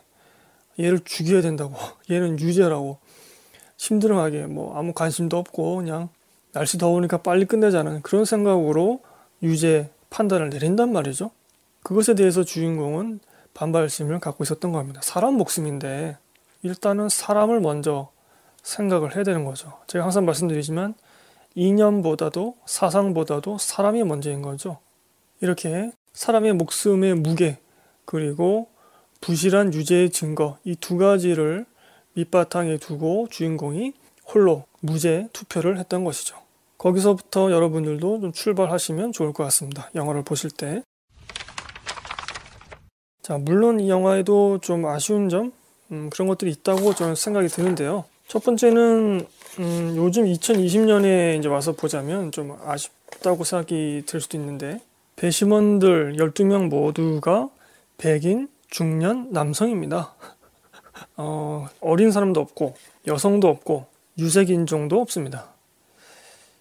얘를 0.78 1.00
죽여야 1.04 1.42
된다고 1.42 1.74
얘는 2.10 2.38
유죄라고 2.38 2.98
힘들어하게 3.76 4.46
뭐 4.46 4.76
아무 4.76 4.92
관심도 4.92 5.36
없고 5.36 5.76
그냥 5.76 6.08
날씨 6.52 6.78
더우니까 6.78 7.18
빨리 7.18 7.46
끝내자는 7.46 8.02
그런 8.02 8.24
생각으로 8.24 9.00
유죄 9.42 9.90
판단을 10.10 10.50
내린단 10.50 10.92
말이죠. 10.92 11.30
그것에 11.82 12.14
대해서 12.14 12.44
주인공은 12.44 13.20
반발심을 13.54 14.20
갖고 14.20 14.44
있었던 14.44 14.72
겁니다. 14.72 15.00
사람 15.02 15.34
목숨인데 15.34 16.16
일단은 16.62 17.08
사람을 17.08 17.60
먼저 17.60 18.10
생각을 18.62 19.16
해야 19.16 19.24
되는 19.24 19.44
거죠. 19.44 19.72
제가 19.86 20.04
항상 20.04 20.24
말씀드리지만 20.26 20.94
이념보다도 21.54 22.56
사상보다도 22.64 23.58
사람이 23.58 24.04
먼저인 24.04 24.42
거죠. 24.42 24.78
이렇게 25.40 25.90
사람의 26.12 26.52
목숨의 26.54 27.14
무게 27.14 27.58
그리고 28.04 28.68
부실한 29.20 29.74
유죄의 29.74 30.10
증거 30.10 30.58
이 30.64 30.76
두 30.76 30.98
가지를 30.98 31.66
밑바탕에 32.14 32.76
두고 32.78 33.28
주인공이 33.30 33.94
홀로 34.26 34.64
무죄 34.80 35.28
투표를 35.32 35.78
했던 35.78 36.04
것이죠. 36.04 36.41
거기서부터 36.82 37.52
여러분들도 37.52 38.20
좀 38.20 38.32
출발하시면 38.32 39.12
좋을 39.12 39.32
것 39.32 39.44
같습니다. 39.44 39.88
영화를 39.94 40.24
보실 40.24 40.50
때. 40.50 40.82
자, 43.22 43.38
물론 43.38 43.78
이 43.78 43.88
영화에도 43.88 44.58
좀 44.58 44.84
아쉬운 44.86 45.28
점, 45.28 45.52
음, 45.92 46.10
그런 46.10 46.26
것들이 46.26 46.50
있다고 46.50 46.92
저는 46.94 47.14
생각이 47.14 47.46
드는데요. 47.46 48.04
첫 48.26 48.42
번째는, 48.42 49.24
음, 49.60 49.94
요즘 49.96 50.24
2020년에 50.24 51.38
이제 51.38 51.48
와서 51.48 51.70
보자면 51.70 52.32
좀 52.32 52.58
아쉽다고 52.64 53.44
생각이 53.44 54.02
들 54.04 54.20
수도 54.20 54.36
있는데, 54.36 54.80
배심원들 55.14 56.16
12명 56.16 56.68
모두가 56.68 57.48
백인, 57.96 58.48
중년, 58.68 59.30
남성입니다. 59.30 60.14
어, 61.16 61.68
어린 61.80 62.10
사람도 62.10 62.40
없고, 62.40 62.74
여성도 63.06 63.46
없고, 63.46 63.86
유색인종도 64.18 65.00
없습니다. 65.00 65.51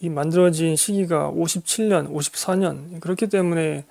이 0.02 0.10
만들어진 0.10 0.76
시기가 0.76 1.32
57년, 1.32 2.12
54년, 2.12 3.00
그렇기 3.00 3.28
때문에 3.28 3.86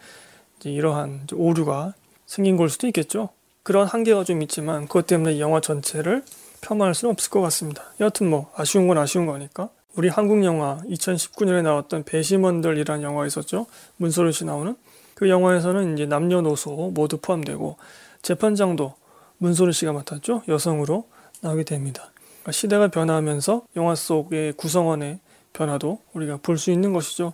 이러한 0.64 1.28
오류가 1.32 1.94
생긴 2.26 2.56
걸 2.56 2.68
수도 2.68 2.88
있겠죠. 2.88 3.28
그런 3.62 3.86
한계가 3.86 4.24
좀 4.24 4.42
있지만, 4.42 4.88
그것 4.88 5.06
때문에 5.06 5.38
영화 5.38 5.60
전체를 5.60 6.24
폄하할 6.62 6.94
수는 6.94 7.12
없을 7.12 7.30
것 7.30 7.40
같습니다. 7.42 7.84
여하튼 8.00 8.28
뭐, 8.28 8.50
아쉬운 8.56 8.88
건 8.88 8.98
아쉬운 8.98 9.26
거니까. 9.26 9.68
우리 9.94 10.08
한국 10.08 10.44
영화 10.44 10.80
2019년에 10.88 11.62
나왔던 11.62 12.02
배심원들이라는 12.02 13.04
영화 13.04 13.24
있었죠. 13.26 13.66
문소를 13.96 14.32
씨 14.32 14.44
나오는. 14.44 14.76
그 15.14 15.28
영화에서는 15.28 15.94
이제 15.94 16.06
남녀노소 16.06 16.90
모두 16.92 17.18
포함되고 17.18 17.76
재판장도 18.22 18.94
문소리 19.38 19.72
씨가 19.72 19.92
맡았죠. 19.92 20.42
여성으로 20.48 21.06
나오게 21.40 21.64
됩니다. 21.64 22.10
그러니까 22.14 22.52
시대가 22.52 22.88
변화하면서 22.88 23.62
영화 23.76 23.94
속의 23.94 24.54
구성원의 24.54 25.20
변화도 25.52 26.00
우리가 26.14 26.38
볼 26.42 26.57
수 26.59 26.71
있는 26.71 26.92
것이죠. 26.92 27.33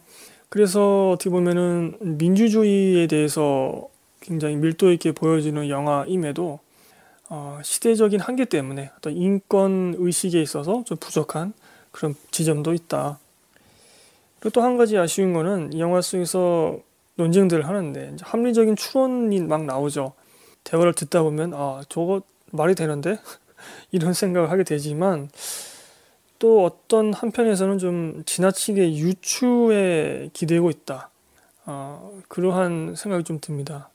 그래서 0.48 1.10
어떻게 1.10 1.30
보면은 1.30 1.96
민주주의에 2.00 3.06
대해서 3.06 3.88
굉장히 4.20 4.56
밀도 4.56 4.92
있게 4.92 5.12
보여지는 5.12 5.68
영화임에도 5.68 6.60
어, 7.28 7.58
시대적인 7.62 8.20
한계 8.20 8.44
때문에 8.44 8.90
어떤 8.98 9.16
인권 9.16 9.94
의식에 9.98 10.40
있어서 10.40 10.84
좀 10.84 10.96
부족한 10.98 11.52
그런 11.90 12.14
지점도 12.30 12.72
있다. 12.72 13.18
그리고 14.38 14.50
또 14.50 14.62
한 14.62 14.76
가지 14.76 14.96
아쉬운 14.96 15.32
거는 15.32 15.72
이 15.72 15.80
영화 15.80 16.00
속에서 16.00 16.78
논쟁들을 17.16 17.66
하는데 17.66 18.16
합리적인 18.20 18.76
추론이 18.76 19.40
막 19.40 19.64
나오죠. 19.64 20.12
대화를 20.64 20.92
듣다 20.92 21.22
보면 21.22 21.54
아 21.54 21.80
저거 21.88 22.20
말이 22.52 22.74
되는데 22.74 23.18
이런 23.90 24.12
생각을 24.12 24.50
하게 24.50 24.62
되지만 24.62 25.28
또 26.38 26.64
어떤 26.64 27.12
한편에서는 27.12 27.78
좀 27.78 28.22
지나치게 28.26 28.96
유추에 28.96 30.30
기대고 30.32 30.70
있다. 30.70 31.10
어, 31.64 32.20
그러한 32.28 32.94
생각이 32.96 33.24
좀 33.24 33.40
듭니다. 33.40 33.90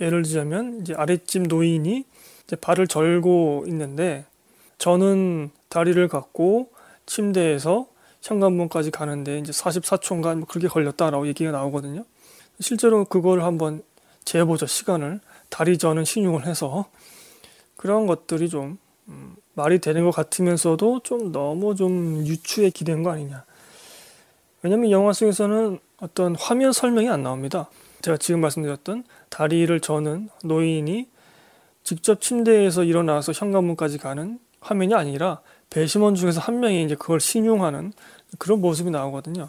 예를 0.00 0.22
들자면 0.22 0.80
이제 0.80 0.94
아랫집 0.94 1.44
노인이 1.44 2.04
이제 2.44 2.56
발을 2.56 2.86
절고 2.86 3.64
있는데 3.68 4.26
저는 4.78 5.50
다리를 5.68 6.06
갖고 6.08 6.70
침대에서 7.06 7.86
현관문까지 8.22 8.90
가는데 8.90 9.38
이제 9.38 9.52
44초인가 9.52 10.36
뭐 10.36 10.46
그렇게 10.46 10.68
걸렸다라고 10.68 11.26
얘기가 11.28 11.50
나오거든요. 11.50 12.04
실제로 12.60 13.04
그걸 13.04 13.42
한번 13.42 13.82
재보죠 14.24 14.66
시간을 14.66 15.20
다리 15.48 15.78
저는 15.78 16.04
신용을 16.04 16.46
해서 16.46 16.86
그런 17.76 18.06
것들이 18.06 18.48
좀 18.48 18.78
음, 19.08 19.36
말이 19.56 19.78
되는 19.78 20.04
것 20.04 20.10
같으면서도 20.10 21.00
좀 21.02 21.32
너무 21.32 21.74
좀 21.74 22.26
유추에 22.26 22.70
기댄 22.70 23.02
거 23.02 23.10
아니냐. 23.10 23.44
왜냐면 24.62 24.90
영화 24.90 25.12
속에서는 25.12 25.78
어떤 25.98 26.36
화면 26.36 26.72
설명이 26.72 27.08
안 27.08 27.22
나옵니다. 27.22 27.70
제가 28.02 28.18
지금 28.18 28.40
말씀드렸던 28.42 29.04
다리를 29.30 29.80
저는 29.80 30.28
노인이 30.44 31.08
직접 31.84 32.20
침대에서 32.20 32.84
일어나서 32.84 33.32
현관문까지 33.32 33.96
가는 33.96 34.38
화면이 34.60 34.94
아니라 34.94 35.40
배심원 35.70 36.14
중에서 36.14 36.40
한 36.40 36.60
명이 36.60 36.84
이제 36.84 36.94
그걸 36.94 37.18
신용하는 37.18 37.94
그런 38.38 38.60
모습이 38.60 38.90
나오거든요. 38.90 39.48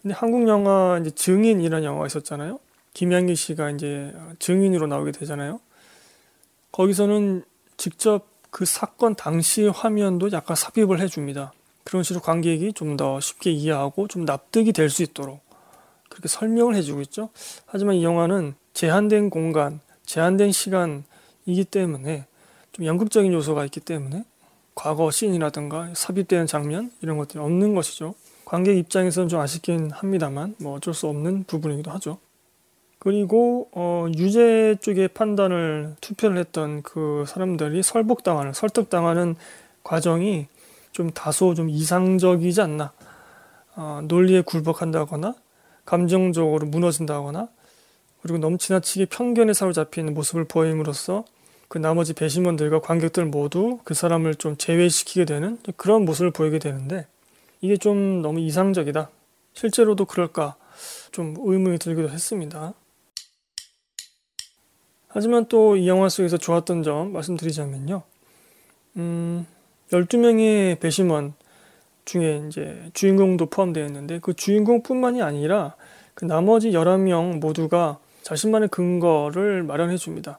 근데 0.00 0.14
한국 0.14 0.46
영화 0.46 0.96
이제 1.00 1.10
증인이라는 1.10 1.84
영화가 1.84 2.06
있었잖아요. 2.06 2.60
김양기 2.94 3.34
씨가 3.34 3.70
이제 3.70 4.14
증인으로 4.38 4.86
나오게 4.86 5.10
되잖아요. 5.10 5.60
거기서는 6.70 7.42
직접 7.76 8.37
그 8.50 8.64
사건 8.64 9.14
당시 9.14 9.66
화면도 9.66 10.32
약간 10.32 10.56
삽입을 10.56 11.00
해줍니다. 11.00 11.52
그런 11.84 12.02
식으로 12.02 12.20
관객이 12.22 12.72
좀 12.74 12.96
더 12.96 13.20
쉽게 13.20 13.50
이해하고 13.50 14.08
좀 14.08 14.24
납득이 14.24 14.72
될 14.72 14.90
수 14.90 15.02
있도록 15.02 15.40
그렇게 16.08 16.28
설명을 16.28 16.74
해주고 16.76 17.00
있죠. 17.02 17.30
하지만 17.66 17.94
이 17.96 18.04
영화는 18.04 18.54
제한된 18.74 19.30
공간, 19.30 19.80
제한된 20.06 20.52
시간이기 20.52 21.64
때문에 21.70 22.26
좀 22.72 22.84
연극적인 22.86 23.32
요소가 23.32 23.64
있기 23.66 23.80
때문에 23.80 24.24
과거 24.74 25.10
씬이라든가 25.10 25.92
삽입되는 25.94 26.46
장면 26.46 26.90
이런 27.02 27.18
것들이 27.18 27.40
없는 27.40 27.74
것이죠. 27.74 28.14
관객 28.44 28.76
입장에서는 28.78 29.28
좀 29.28 29.40
아쉽긴 29.40 29.90
합니다만 29.90 30.54
뭐 30.58 30.76
어쩔 30.76 30.94
수 30.94 31.06
없는 31.08 31.44
부분이기도 31.44 31.90
하죠. 31.92 32.18
그리고 32.98 33.68
어, 33.72 34.06
유죄 34.16 34.76
쪽의 34.80 35.08
판단을 35.08 35.94
투표를 36.00 36.38
했던 36.38 36.82
그 36.82 37.24
사람들이 37.26 37.82
설복당하는 37.82 38.52
설득당하는 38.52 39.36
과정이 39.84 40.48
좀 40.92 41.10
다소 41.10 41.54
좀 41.54 41.70
이상적이지 41.70 42.60
않나 42.60 42.92
어, 43.76 44.00
논리에 44.04 44.40
굴복한다거나 44.40 45.34
감정적으로 45.84 46.66
무너진다거나 46.66 47.48
그리고 48.20 48.38
너무 48.38 48.58
지나치게 48.58 49.06
편견에 49.06 49.52
사로잡히는 49.52 50.12
모습을 50.14 50.44
보임으로써 50.44 51.24
그 51.68 51.78
나머지 51.78 52.14
배심원들과 52.14 52.80
관객들 52.80 53.26
모두 53.26 53.78
그 53.84 53.94
사람을 53.94 54.34
좀 54.34 54.56
제외시키게 54.56 55.24
되는 55.24 55.58
그런 55.76 56.04
모습을 56.04 56.32
보이게 56.32 56.58
되는데 56.58 57.06
이게 57.60 57.76
좀 57.76 58.22
너무 58.22 58.40
이상적이다. 58.40 59.10
실제로도 59.52 60.06
그럴까 60.06 60.56
좀 61.12 61.36
의문이 61.38 61.78
들기도 61.78 62.10
했습니다. 62.10 62.74
하지만 65.08 65.46
또 65.46 65.76
이 65.76 65.88
영화 65.88 66.08
속에서 66.08 66.36
좋았던 66.36 66.82
점 66.82 67.12
말씀드리자면요. 67.12 68.02
음, 68.96 69.46
12명의 69.90 70.78
배심원 70.78 71.34
중에 72.04 72.44
이제 72.48 72.90
주인공도 72.94 73.46
포함되어 73.46 73.84
있는데 73.86 74.18
그 74.20 74.34
주인공뿐만이 74.34 75.22
아니라 75.22 75.74
그 76.14 76.24
나머지 76.24 76.70
11명 76.70 77.38
모두가 77.38 77.98
자신만의 78.22 78.68
근거를 78.68 79.62
마련해 79.62 79.96
줍니다. 79.96 80.38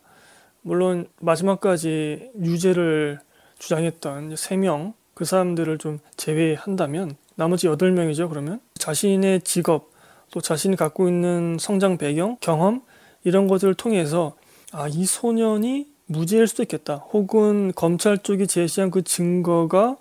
물론 0.61 1.07
마지막까지 1.21 2.31
유죄를 2.39 3.19
주장했던 3.59 4.33
3명 4.33 4.93
그 5.13 5.25
사람들을 5.25 5.77
좀 5.77 5.99
제외한다면 6.17 7.15
나머지 7.35 7.67
8명이죠. 7.67 8.29
그러면 8.29 8.59
자신의 8.75 9.41
직업 9.41 9.91
또 10.31 10.41
자신이 10.41 10.75
갖고 10.75 11.07
있는 11.07 11.57
성장 11.59 11.97
배경, 11.97 12.37
경험 12.41 12.81
이런 13.23 13.47
것들을 13.47 13.73
통해서 13.75 14.35
아, 14.71 14.87
이 14.87 15.05
소년이 15.05 15.87
무죄일 16.05 16.47
수도 16.47 16.63
있겠다. 16.63 16.95
혹은 16.95 17.71
검찰 17.75 18.17
쪽이 18.17 18.47
제시한 18.47 18.91
그 18.91 19.03
증거가 19.03 19.97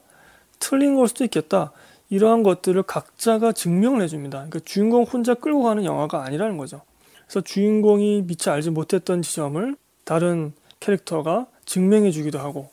틀린 0.59 0.95
걸 0.95 1.09
수도 1.09 1.25
있겠다. 1.25 1.73
이러한 2.11 2.43
것들을 2.43 2.83
각자가 2.83 3.53
증명을 3.53 4.03
해줍니다. 4.03 4.38
그러니까 4.38 4.61
주인공 4.64 5.05
혼자 5.05 5.35
끌고 5.35 5.62
가는 5.62 5.85
영화가 5.85 6.25
아니라는 6.25 6.57
거죠. 6.57 6.83
그래서 7.27 7.43
주인공이 7.43 8.23
미처 8.23 8.53
알지 8.53 8.71
못했던 8.71 9.21
지점을 9.23 9.77
다른 10.05 10.53
캐릭터가 10.81 11.47
증명해 11.66 12.11
주기도 12.11 12.38
하고, 12.38 12.71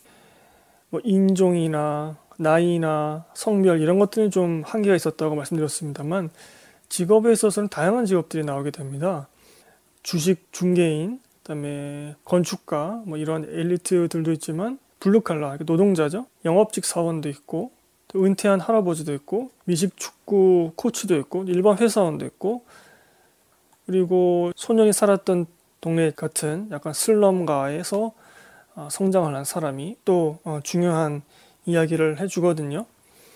뭐 0.89 1.01
인종이나 1.03 2.17
나이나 2.37 3.25
성별 3.33 3.81
이런 3.81 3.99
것들은 3.99 4.31
좀 4.31 4.63
한계가 4.65 4.95
있었다고 4.95 5.35
말씀드렸습니다만, 5.35 6.29
직업에 6.87 7.31
있어서는 7.33 7.67
다양한 7.67 8.05
직업들이 8.05 8.45
나오게 8.45 8.71
됩니다. 8.71 9.27
주식 10.03 10.47
중개인, 10.53 11.19
그다음에 11.45 12.15
건축가 12.25 13.03
뭐 13.05 13.17
이런 13.17 13.45
엘리트들도 13.45 14.31
있지만 14.33 14.79
블루칼라 14.99 15.57
노동자죠. 15.65 16.25
영업직 16.43 16.85
사원도 16.85 17.29
있고 17.29 17.71
은퇴한 18.15 18.59
할아버지도 18.59 19.13
있고 19.13 19.51
미식 19.65 19.95
축구 19.95 20.71
코치도 20.75 21.15
있고 21.17 21.43
일반 21.43 21.77
회사원도 21.77 22.25
있고 22.25 22.65
그리고 23.85 24.51
소년이 24.55 24.91
살았던 24.91 25.45
동네 25.81 26.11
같은 26.11 26.67
약간 26.71 26.93
슬럼가에서 26.93 28.13
어, 28.75 28.87
성장을 28.89 29.33
한 29.33 29.45
사람이 29.45 29.97
또 30.03 30.39
어, 30.43 30.59
중요한 30.63 31.21
이야기를 31.67 32.19
해주거든요. 32.19 32.85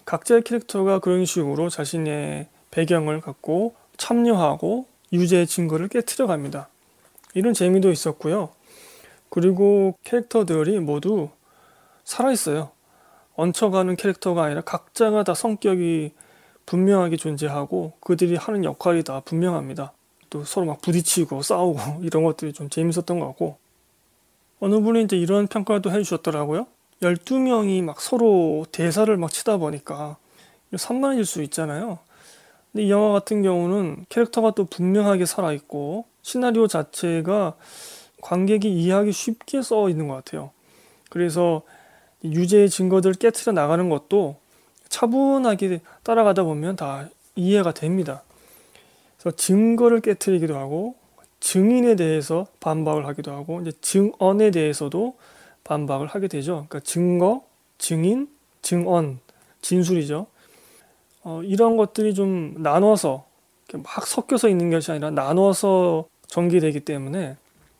각자의 0.05 0.41
캐릭터가 0.41 0.99
그런 0.99 1.25
식으로 1.25 1.69
자신의 1.69 2.47
배경을 2.71 3.21
갖고 3.21 3.75
참여하고 3.97 4.87
유죄 5.13 5.45
증거를 5.45 5.89
깨뜨려 5.89 6.25
갑니다. 6.25 6.69
이런 7.33 7.53
재미도 7.53 7.91
있었고요. 7.91 8.49
그리고 9.29 9.95
캐릭터들이 10.03 10.79
모두 10.79 11.29
살아있어요. 12.03 12.71
얹혀가는 13.35 13.95
캐릭터가 13.95 14.43
아니라 14.43 14.61
각자가 14.61 15.23
다 15.23 15.33
성격이 15.33 16.11
분명하게 16.65 17.17
존재하고 17.17 17.93
그들이 18.01 18.35
하는 18.35 18.63
역할이 18.63 19.03
다 19.03 19.21
분명합니다. 19.21 19.93
또 20.29 20.43
서로 20.43 20.67
막 20.67 20.81
부딪히고 20.81 21.41
싸우고 21.43 22.03
이런 22.03 22.23
것들이 22.23 22.53
좀 22.53 22.69
재밌었던 22.69 23.19
것 23.19 23.27
같고 23.27 23.57
어느 24.59 24.79
분이 24.79 25.03
이제 25.03 25.17
이런 25.17 25.47
평가를 25.47 25.81
또 25.81 25.91
해주셨더라고요. 25.91 26.67
12명이 27.01 27.81
막 27.81 28.01
서로 28.01 28.65
대사를 28.71 29.15
막 29.15 29.31
치다 29.31 29.57
보니까 29.57 30.17
산만해질 30.75 31.25
수 31.25 31.41
있잖아요. 31.43 31.99
근데 32.71 32.83
이 32.85 32.91
영화 32.91 33.11
같은 33.13 33.41
경우는 33.41 34.05
캐릭터가 34.09 34.51
또 34.51 34.65
분명하게 34.65 35.25
살아있고 35.25 36.05
시나리오 36.21 36.67
자체가 36.67 37.55
관객이 38.21 38.71
이해하기 38.71 39.11
쉽게 39.11 39.61
써 39.61 39.89
있는 39.89 40.07
것 40.07 40.15
같아요. 40.15 40.51
그래서 41.09 41.63
유죄의 42.23 42.69
증거들 42.69 43.13
깨트려 43.13 43.53
나가는 43.53 43.89
것도 43.89 44.37
차분하게 44.89 45.81
따라가다 46.03 46.43
보면 46.43 46.75
다 46.75 47.09
이해가 47.35 47.73
됩니다. 47.73 48.23
그래서 49.17 49.35
증거를 49.35 50.01
깨트리기도 50.01 50.57
하고 50.57 50.95
증인에 51.39 51.95
대해서 51.95 52.47
반박을 52.59 53.07
하기도 53.07 53.31
하고 53.31 53.61
이제 53.61 53.71
증언에 53.81 54.51
대해서도 54.51 55.15
반박을 55.63 56.07
하게 56.07 56.27
되죠. 56.27 56.65
그러니까 56.67 56.79
증거, 56.81 57.43
증인, 57.77 58.27
증언, 58.61 59.19
진술이죠. 59.61 60.27
어, 61.23 61.41
이런 61.43 61.77
것들이 61.77 62.13
좀 62.13 62.55
나눠서 62.57 63.25
막 63.73 64.07
섞여서 64.07 64.49
있는 64.49 64.69
것이 64.69 64.91
아니라 64.91 65.11
나눠서 65.11 66.07
전개되기 66.27 66.81
때문에 66.81 67.37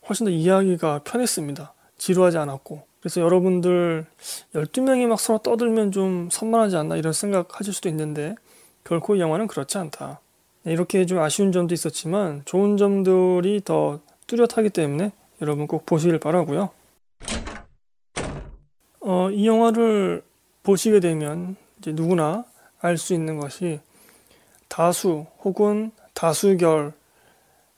훨씬 0.08 0.26
더 0.26 0.32
이해하기가 0.32 1.02
편했습니다. 1.04 1.74
지루하지 1.98 2.38
않았고. 2.38 2.84
그래서 3.00 3.22
여러분들 3.22 4.06
12명이 4.54 5.08
막 5.08 5.20
서로 5.20 5.40
떠들면 5.40 5.92
좀 5.92 6.30
산만하지 6.32 6.76
않나 6.76 6.98
이런 6.98 7.14
생각 7.14 7.60
하실 7.60 7.74
수도 7.74 7.88
있는데 7.90 8.36
결코 8.84 9.16
이 9.16 9.20
영화는 9.20 9.48
그렇지 9.48 9.78
않다. 9.78 10.20
네, 10.64 10.74
이렇게 10.74 11.06
좀 11.06 11.20
아쉬운 11.20 11.52
점도 11.52 11.74
있었지만 11.74 12.42
좋은 12.46 12.76
점들이 12.76 13.62
더 13.64 14.00
뚜렷하기 14.28 14.70
때문에 14.72 15.12
여러분 15.42 15.68
꼭 15.68 15.86
보시길 15.86 16.20
바라고요. 16.20 16.70
어, 19.02 19.30
이 19.32 19.48
영화를 19.48 20.24
보시게 20.64 21.00
되면 21.00 21.56
이제 21.80 21.94
누구나 21.94 22.44
알 22.82 22.98
수 22.98 23.14
있는 23.14 23.38
것이 23.38 23.80
다수 24.68 25.26
혹은 25.44 25.92
다수결 26.14 26.94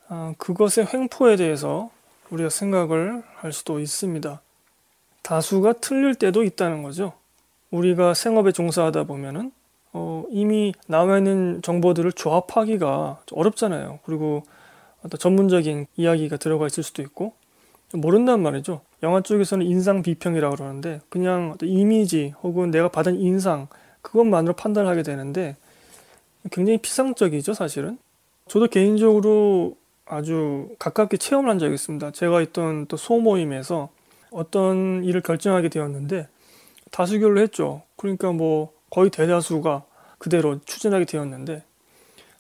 어, 0.09 0.33
그것의 0.37 0.87
횡포에 0.93 1.37
대해서 1.37 1.89
우리가 2.29 2.49
생각을 2.49 3.23
할 3.35 3.53
수도 3.53 3.79
있습니다. 3.79 4.41
다수가 5.21 5.73
틀릴 5.73 6.15
때도 6.15 6.43
있다는 6.43 6.83
거죠. 6.83 7.13
우리가 7.71 8.13
생업에 8.13 8.51
종사하다 8.51 9.05
보면은 9.05 9.51
어, 9.93 10.25
이미 10.29 10.73
나와 10.87 11.17
있는 11.17 11.61
정보들을 11.61 12.11
조합하기가 12.13 13.23
어렵잖아요. 13.31 13.99
그리고 14.03 14.43
어떤 15.03 15.17
전문적인 15.19 15.87
이야기가 15.95 16.37
들어가 16.37 16.67
있을 16.67 16.83
수도 16.83 17.01
있고 17.01 17.33
모른단 17.93 18.41
말이죠. 18.41 18.81
영화 19.03 19.21
쪽에서는 19.21 19.65
인상 19.65 20.01
비평이라고 20.01 20.55
그러는데 20.55 21.01
그냥 21.09 21.57
이미지 21.61 22.33
혹은 22.43 22.71
내가 22.71 22.89
받은 22.89 23.19
인상 23.19 23.67
그것만으로 24.01 24.53
판단하게 24.53 25.03
되는데 25.03 25.55
굉장히 26.51 26.77
피상적이죠, 26.79 27.53
사실은. 27.53 27.97
저도 28.47 28.67
개인적으로 28.67 29.77
아주 30.05 30.69
가깝게 30.79 31.17
체험을 31.17 31.49
한 31.49 31.59
적이 31.59 31.75
있습니다. 31.75 32.11
제가 32.11 32.41
있던 32.41 32.87
또 32.87 32.97
소모임에서 32.97 33.89
어떤 34.31 35.03
일을 35.03 35.21
결정하게 35.21 35.69
되었는데 35.69 36.27
다수결로 36.91 37.39
했죠. 37.41 37.83
그러니까 37.95 38.31
뭐 38.31 38.73
거의 38.89 39.09
대다수가 39.09 39.83
그대로 40.17 40.59
추진하게 40.65 41.05
되었는데 41.05 41.63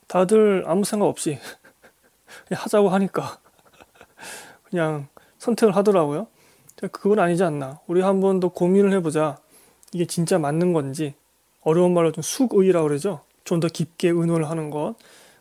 다들 0.07 0.65
아무 0.67 0.83
생각 0.83 1.05
없이 1.05 1.39
하자고 2.51 2.89
하니까 2.89 3.39
그냥 4.69 5.07
선택을 5.37 5.75
하더라고요. 5.75 6.27
그건 6.91 7.19
아니지 7.19 7.43
않나. 7.43 7.79
우리 7.87 8.01
한번 8.01 8.39
더 8.39 8.49
고민을 8.49 8.91
해보자. 8.93 9.37
이게 9.93 10.05
진짜 10.05 10.39
맞는 10.39 10.73
건지 10.73 11.13
어려운 11.61 11.93
말로 11.93 12.11
좀 12.11 12.21
숙의라고 12.21 12.87
그러죠. 12.87 13.21
좀 13.43 13.59
더 13.59 13.67
깊게 13.67 14.09
의논을 14.09 14.49
하는 14.49 14.69
것. 14.69 14.95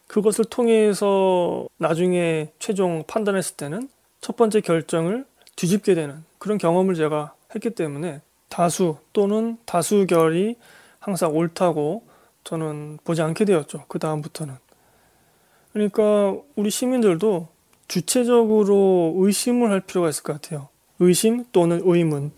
그것을 0.07 0.45
통해서 0.47 1.69
나중에 1.79 2.51
최종 2.59 3.05
판단했을 3.07 3.57
때는 3.57 3.89
첫 4.21 4.37
번째 4.37 4.61
결정을 4.61 5.25
뒤집게 5.55 5.95
되는 5.95 6.25
그런 6.39 6.59
경험을 6.59 6.95
제가 6.95 7.35
했기 7.55 7.71
때문에 7.71 8.21
다수 8.49 8.97
또는 9.13 9.59
다수결이 9.67 10.57
항상 10.99 11.37
옳다고 11.37 12.03
저는 12.43 12.99
보지 13.05 13.23
않게 13.23 13.45
되었죠. 13.45 13.85
그 13.87 13.99
다음부터는. 13.99 14.55
그러니까 15.73 16.35
우리 16.57 16.71
시민들도 16.71 17.49
주체적으로 17.87 19.15
의심을 19.19 19.71
할 19.71 19.81
필요가 19.81 20.09
있을 20.09 20.23
것 20.25 20.33
같아요. 20.41 20.69
의심 20.99 21.45
또는 21.53 21.81
의문 21.85 22.33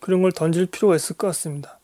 그런 0.00 0.22
걸 0.22 0.32
던질 0.32 0.66
필요가 0.66 0.96
있을 0.96 1.16
것 1.16 1.28
같습니다. 1.28 1.77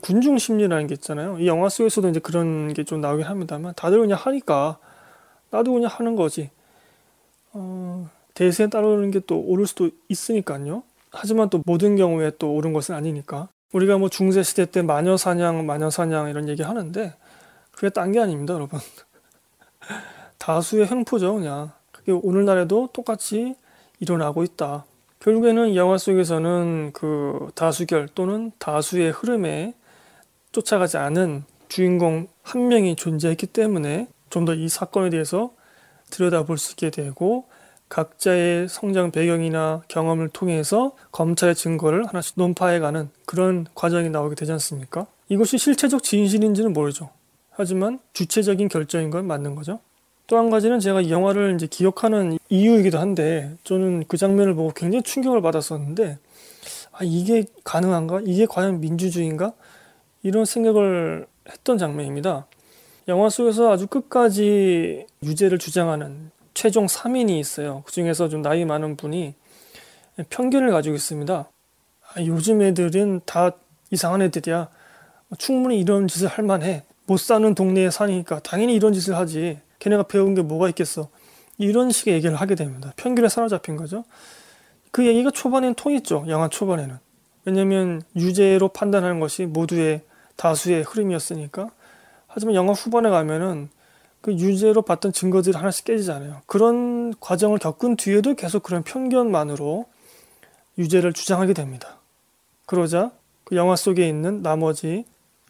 군중 0.00 0.38
심리라는 0.38 0.86
게 0.88 0.94
있잖아요. 0.94 1.38
이 1.38 1.46
영화 1.46 1.68
속에서도 1.68 2.08
이제 2.08 2.20
그런 2.20 2.72
게 2.74 2.82
좀 2.84 3.00
나오긴 3.00 3.24
합니다만 3.26 3.72
다들 3.76 4.00
그냥 4.00 4.18
하니까 4.20 4.78
나도 5.50 5.72
그냥 5.74 5.90
하는 5.92 6.16
거지. 6.16 6.50
어, 7.52 8.08
대세에 8.34 8.66
따르는 8.68 9.10
게 9.12 9.20
또 9.26 9.38
오를 9.40 9.66
수도 9.66 9.90
있으니까요. 10.08 10.82
하지만 11.12 11.48
또 11.50 11.62
모든 11.64 11.96
경우에 11.96 12.32
또 12.38 12.52
옳은 12.54 12.72
것은 12.72 12.94
아니니까. 12.94 13.48
우리가 13.72 13.98
뭐 13.98 14.08
중세 14.08 14.42
시대 14.42 14.66
때 14.66 14.82
마녀 14.82 15.16
사냥, 15.16 15.66
마녀 15.66 15.88
사냥 15.90 16.28
이런 16.30 16.48
얘기 16.48 16.62
하는데 16.62 17.14
그게 17.72 17.88
딴 17.90 18.12
게 18.12 18.20
아닙니다, 18.20 18.54
여러분. 18.54 18.80
다수의 20.38 20.86
횡포죠, 20.90 21.34
그냥. 21.34 21.70
그게 21.92 22.12
오늘날에도 22.12 22.88
똑같이 22.92 23.54
일어나고 24.00 24.42
있다. 24.44 24.84
결국에는 25.26 25.74
영화 25.74 25.98
속에서는 25.98 26.92
그 26.92 27.48
다수결 27.56 28.08
또는 28.14 28.52
다수의 28.60 29.10
흐름에 29.10 29.74
쫓아가지 30.52 30.98
않은 30.98 31.42
주인공 31.68 32.28
한 32.44 32.68
명이 32.68 32.94
존재했기 32.94 33.48
때문에 33.48 34.06
좀 34.30 34.44
더 34.44 34.54
이 34.54 34.68
사건에 34.68 35.10
대해서 35.10 35.50
들여다볼 36.10 36.58
수 36.58 36.72
있게 36.72 36.90
되고 36.90 37.48
각자의 37.88 38.68
성장 38.68 39.10
배경이나 39.10 39.82
경험을 39.88 40.28
통해서 40.28 40.92
검찰의 41.10 41.56
증거를 41.56 42.06
하나씩 42.06 42.34
논파해가는 42.36 43.10
그런 43.26 43.66
과정이 43.74 44.10
나오게 44.10 44.36
되지 44.36 44.52
않습니까? 44.52 45.06
이것이 45.28 45.58
실체적 45.58 46.04
진실인지는 46.04 46.72
모르죠. 46.72 47.10
하지만 47.50 47.98
주체적인 48.12 48.68
결정인 48.68 49.10
건 49.10 49.26
맞는 49.26 49.56
거죠. 49.56 49.80
또 50.26 50.38
한 50.38 50.50
가지는 50.50 50.80
제가 50.80 51.02
이 51.02 51.10
영화를 51.10 51.54
이제 51.54 51.66
기억하는 51.66 52.38
이유이기도 52.48 52.98
한데 52.98 53.56
저는 53.62 54.04
그 54.08 54.16
장면을 54.16 54.54
보고 54.54 54.72
굉장히 54.74 55.02
충격을 55.02 55.40
받았었는데 55.40 56.18
아 56.92 56.98
이게 57.02 57.44
가능한가? 57.62 58.22
이게 58.24 58.46
과연 58.46 58.80
민주주의인가? 58.80 59.52
이런 60.22 60.44
생각을 60.44 61.26
했던 61.48 61.78
장면입니다. 61.78 62.46
영화 63.06 63.28
속에서 63.28 63.70
아주 63.70 63.86
끝까지 63.86 65.06
유죄를 65.22 65.58
주장하는 65.58 66.32
최종 66.54 66.86
3인이 66.86 67.38
있어요. 67.38 67.82
그 67.86 67.92
중에서 67.92 68.28
좀 68.28 68.42
나이 68.42 68.64
많은 68.64 68.96
분이 68.96 69.34
편견을 70.30 70.72
가지고 70.72 70.96
있습니다. 70.96 71.34
아, 72.14 72.24
요즘 72.24 72.62
애들은 72.62 73.20
다 73.26 73.52
이상한 73.92 74.22
애들이야. 74.22 74.68
충분히 75.38 75.78
이런 75.78 76.08
짓을 76.08 76.26
할 76.26 76.44
만해. 76.44 76.82
못 77.06 77.20
사는 77.20 77.54
동네에 77.54 77.90
사니까 77.90 78.40
당연히 78.40 78.74
이런 78.74 78.92
짓을 78.92 79.14
하지. 79.14 79.60
걔네가 79.78 80.04
배운 80.04 80.34
게 80.34 80.42
뭐가 80.42 80.68
있겠어. 80.68 81.08
이런 81.58 81.90
식의 81.90 82.14
얘기를 82.14 82.36
하게 82.36 82.54
됩니다. 82.54 82.92
편견에 82.96 83.28
사로잡힌 83.28 83.76
거죠. 83.76 84.04
그 84.90 85.06
얘기가 85.06 85.30
초반에는 85.30 85.74
통했죠. 85.74 86.24
영화 86.28 86.48
초반에는. 86.48 86.98
왜냐면 87.44 88.02
유죄로 88.14 88.68
판단하는 88.68 89.20
것이 89.20 89.46
모두의 89.46 90.02
다수의 90.36 90.82
흐름이었으니까. 90.82 91.70
하지만 92.26 92.54
영화 92.54 92.72
후반에 92.72 93.08
가면은 93.08 93.68
그 94.20 94.32
유죄로 94.32 94.82
봤던 94.82 95.12
증거들이 95.12 95.56
하나씩 95.56 95.84
깨지잖아요. 95.84 96.42
그런 96.46 97.14
과정을 97.20 97.58
겪은 97.58 97.96
뒤에도 97.96 98.34
계속 98.34 98.62
그런 98.62 98.82
편견만으로 98.82 99.86
유죄를 100.78 101.12
주장하게 101.12 101.54
됩니다. 101.54 101.98
그러자 102.66 103.12
그 103.44 103.54
영화 103.54 103.76
속에 103.76 104.06
있는 104.08 104.42
나머지 104.42 105.04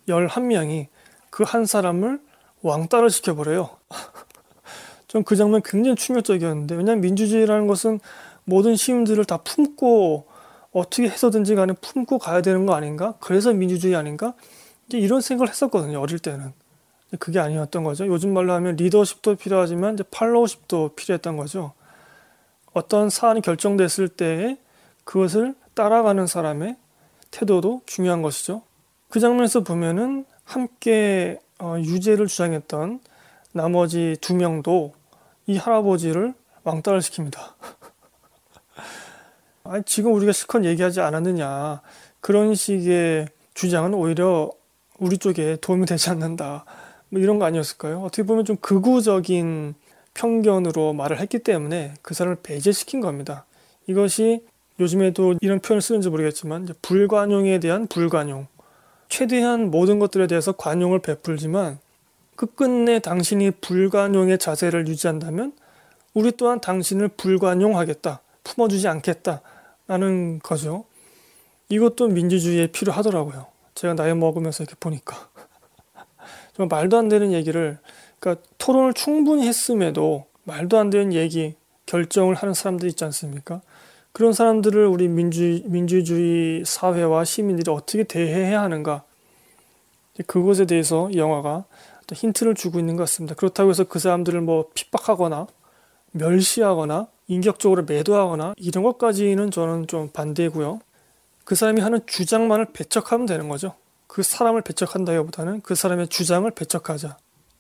11명이 0.09 0.89
그 1.31 1.45
한 1.45 1.67
사람을 1.67 2.19
왕따를 2.63 3.11
시켜버려요. 3.11 3.71
전 5.09 5.23
그 5.23 5.37
장면 5.37 5.63
굉장히 5.65 5.97
충격적이었는데, 5.97 6.75
왜냐하면 6.75 7.01
민주주의라는 7.01 7.67
것은 7.67 8.01
모든 8.45 8.77
시민들을 8.77 9.25
다 9.25 9.39
품고 9.39 10.27
어떻게 10.73 11.09
해서든지 11.09 11.55
간에 11.55 11.73
품고 11.81 12.19
가야 12.19 12.43
되는 12.43 12.67
거 12.67 12.75
아닌가? 12.75 13.15
그래서 13.21 13.53
민주주의 13.53 13.95
아닌가? 13.97 14.35
이제 14.87 14.99
이런 14.99 15.21
생각을 15.21 15.49
했었거든요, 15.49 16.01
어릴 16.01 16.19
때는. 16.19 16.53
그게 17.19 17.39
아니었던 17.39 17.85
거죠. 17.85 18.07
요즘 18.07 18.35
말로 18.35 18.53
하면 18.55 18.77
리더십도 18.77 19.37
필요하지만 19.37 19.95
이제 19.95 20.05
팔로우십도 20.11 20.91
필요했던 20.97 21.37
거죠. 21.37 21.73
어떤 22.73 23.09
사안이 23.11 23.41
결정됐을 23.41 24.09
때 24.09 24.59
그것을 25.05 25.55
따라가는 25.75 26.27
사람의 26.27 26.77
태도도 27.31 27.83
중요한 27.87 28.23
것이죠. 28.23 28.63
그 29.09 29.21
장면에서 29.21 29.61
보면은 29.63 30.25
함께 30.45 31.39
어, 31.59 31.77
유죄를 31.79 32.27
주장했던 32.27 33.01
나머지 33.53 34.17
두 34.21 34.35
명도 34.35 34.93
이 35.47 35.57
할아버지를 35.57 36.35
왕따를 36.65 37.01
시킵니다. 37.01 37.39
아니, 39.65 39.83
지금 39.85 40.13
우리가 40.13 40.33
실컷 40.33 40.65
얘기하지 40.65 41.01
않았느냐. 41.01 41.81
그런 42.21 42.55
식의 42.55 43.29
주장은 43.55 43.95
오히려 43.95 44.51
우리 44.99 45.19
쪽에 45.19 45.57
도움이 45.61 45.87
되지 45.87 46.11
않는다. 46.11 46.65
뭐 47.09 47.21
이런 47.21 47.39
거 47.39 47.45
아니었을까요? 47.45 48.03
어떻게 48.03 48.25
보면 48.25 48.45
좀 48.45 48.57
극우적인 48.57 49.75
편견으로 50.15 50.93
말을 50.93 51.21
했기 51.21 51.39
때문에 51.39 51.95
그 52.03 52.15
사람을 52.15 52.39
배제시킨 52.43 53.01
겁니다. 53.01 53.47
이것이 53.87 54.45
요즘에도 54.81 55.37
이런 55.41 55.61
표현을 55.61 55.81
쓰는지 55.81 56.11
모르겠지만 56.11 56.69
불관용에 56.83 57.61
대한 57.61 57.87
불관용. 57.87 58.47
최대한 59.09 59.71
모든 59.71 59.99
것들에 59.99 60.27
대해서 60.27 60.53
관용을 60.53 61.01
베풀지만 61.01 61.79
끝끝내 62.37 62.99
당신이 62.99 63.53
불관용의 63.63 64.39
자세를 64.39 64.87
유지한다면 64.89 65.53
우리 66.15 66.33
또한 66.33 66.61
당신을 66.61 67.09
불관용하겠다. 67.09 68.21
품어주지 68.45 68.89
않겠다. 68.89 69.43
라는 69.89 70.39
거죠. 70.41 70.85
이것도 71.69 72.09
민주주의에 72.09 72.69
필요하더라고요. 72.69 73.47
제가 73.75 73.95
나이 73.95 74.15
먹으면서 74.15 74.65
이렇게 74.65 74.77
보니까. 74.79 75.29
정말 76.55 76.79
말도 76.79 76.97
안 76.97 77.09
되는 77.09 77.33
얘기를 77.33 77.79
그러니까 78.19 78.45
토론을 78.59 78.95
충분히 78.95 79.47
했음에도 79.47 80.27
말도 80.45 80.79
안 80.79 80.91
되는 80.91 81.13
얘기 81.13 81.55
결정을 81.87 82.35
하는 82.35 82.55
사람들 82.55 82.89
있지 82.89 83.05
않습니까? 83.05 83.61
그런 84.17 84.33
사람들을 84.33 84.87
우리 84.87 85.09
민주 85.09 85.61
민주주의 85.67 86.65
사회와 86.65 87.27
시민들이 87.27 87.71
어떻게 87.71 88.03
대해야 88.03 88.63
하는가 88.63 89.05
그것에 90.27 90.65
대해서 90.65 91.11
영화가 91.15 91.67
또 92.07 92.15
힌트를 92.15 92.55
주고 92.55 92.79
있는 92.79 92.97
것 92.97 93.03
같습니다. 93.03 93.35
그렇다고 93.35 93.69
해서 93.69 93.85
그 93.85 93.99
사람들을 93.99 94.41
뭐 94.41 94.71
핍박하거나 94.73 95.49
멸시하거나 96.13 97.09
인격적으로 97.29 97.83
매도하거나 97.83 98.55
이런 98.57 98.85
것까지는 98.85 99.51
저는 99.51 99.87
좀 99.87 100.09
반대고요. 100.09 100.81
그 101.45 101.55
사람이 101.55 101.83
하는 101.83 102.01
주장만을 102.07 102.69
배척하면 102.73 103.27
되는 103.27 103.51
거죠. 103.51 103.75
그 104.07 104.23
사람을 104.23 104.63
배척한다기보다는 104.63 105.61
그 105.61 105.75
사람의 105.75 106.09
주장을 106.09 106.51
배척하자. 106.51 107.19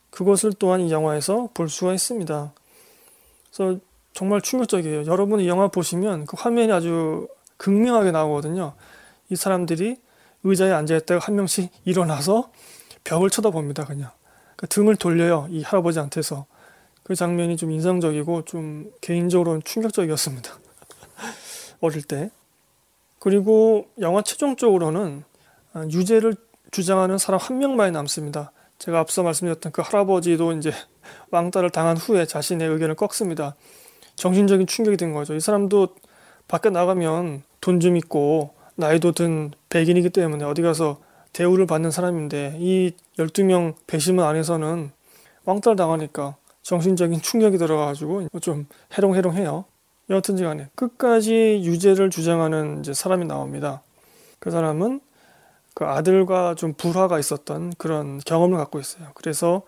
그것을 0.08 0.54
또한 0.58 0.80
이 0.80 0.90
영화에서 0.90 1.50
볼 1.52 1.68
수가 1.68 1.92
있습니다. 1.92 2.54
그래서 3.52 3.78
정말 4.16 4.40
충격적이에요. 4.40 5.04
여러분이 5.04 5.46
영화 5.46 5.68
보시면 5.68 6.24
그 6.24 6.36
화면이 6.38 6.72
아주 6.72 7.28
극명하게 7.58 8.12
나오거든요. 8.12 8.72
이 9.28 9.36
사람들이 9.36 9.98
의자에 10.42 10.72
앉아있다가 10.72 11.20
한 11.24 11.34
명씩 11.34 11.70
일어나서 11.84 12.50
벽을 13.04 13.28
쳐다봅니다. 13.28 13.84
그냥 13.84 14.10
그 14.56 14.66
등을 14.66 14.96
돌려요. 14.96 15.46
이 15.50 15.62
할아버지한테서 15.62 16.46
그 17.02 17.14
장면이 17.14 17.58
좀 17.58 17.70
인상적이고 17.70 18.46
좀 18.46 18.90
개인적으로는 19.02 19.62
충격적이었습니다. 19.64 20.50
어릴 21.80 22.02
때. 22.02 22.30
그리고 23.18 23.86
영화 24.00 24.22
최종적으로는 24.22 25.24
유죄를 25.92 26.36
주장하는 26.70 27.18
사람 27.18 27.38
한 27.38 27.58
명만이 27.58 27.92
남습니다. 27.92 28.50
제가 28.78 28.98
앞서 28.98 29.22
말씀드렸던 29.22 29.72
그 29.72 29.82
할아버지도 29.82 30.52
이제 30.52 30.72
왕따를 31.30 31.68
당한 31.68 31.98
후에 31.98 32.24
자신의 32.24 32.66
의견을 32.66 32.94
꺾습니다. 32.94 33.54
정신적인 34.16 34.66
충격이 34.66 34.96
된 34.96 35.12
거죠. 35.12 35.34
이 35.34 35.40
사람도 35.40 35.88
밖에 36.48 36.70
나가면 36.70 37.42
돈 37.60 37.80
좀 37.80 37.96
있고 37.96 38.50
나이도 38.76 39.12
든 39.12 39.50
백인이기 39.68 40.10
때문에 40.10 40.44
어디 40.44 40.62
가서 40.62 40.98
대우를 41.32 41.66
받는 41.66 41.90
사람인데 41.90 42.56
이 42.58 42.92
12명 43.18 43.74
배심원 43.86 44.26
안에서는 44.28 44.90
왕따를 45.44 45.76
당하니까 45.76 46.36
정신적인 46.62 47.20
충격이 47.20 47.58
들어가지고 47.58 48.28
좀 48.40 48.66
해롱해롱해요. 48.96 49.64
여하튼 50.10 50.36
간에 50.36 50.68
끝까지 50.74 51.60
유죄를 51.64 52.10
주장하는 52.10 52.80
이제 52.80 52.94
사람이 52.94 53.26
나옵니다. 53.26 53.82
그 54.38 54.50
사람은 54.50 55.00
그 55.74 55.84
아들과 55.84 56.54
좀 56.54 56.74
불화가 56.74 57.18
있었던 57.18 57.74
그런 57.76 58.18
경험을 58.24 58.56
갖고 58.58 58.78
있어요. 58.80 59.08
그래서 59.14 59.62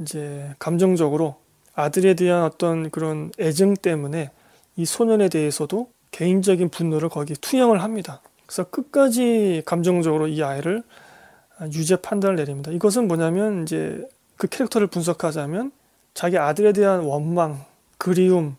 이제 0.00 0.54
감정적으로 0.58 1.36
아들에 1.76 2.14
대한 2.14 2.42
어떤 2.42 2.90
그런 2.90 3.30
애증 3.38 3.74
때문에 3.74 4.30
이 4.76 4.84
소년에 4.84 5.28
대해서도 5.28 5.88
개인적인 6.10 6.70
분노를 6.70 7.08
거기 7.10 7.34
투영을 7.34 7.82
합니다. 7.82 8.22
그래서 8.46 8.64
끝까지 8.64 9.62
감정적으로 9.66 10.26
이 10.26 10.42
아이를 10.42 10.82
유죄 11.74 11.96
판단을 11.96 12.36
내립니다. 12.36 12.70
이것은 12.70 13.06
뭐냐면 13.06 13.62
이제 13.62 14.02
그 14.36 14.46
캐릭터를 14.46 14.86
분석하자면 14.86 15.70
자기 16.14 16.38
아들에 16.38 16.72
대한 16.72 17.00
원망, 17.00 17.64
그리움, 17.98 18.56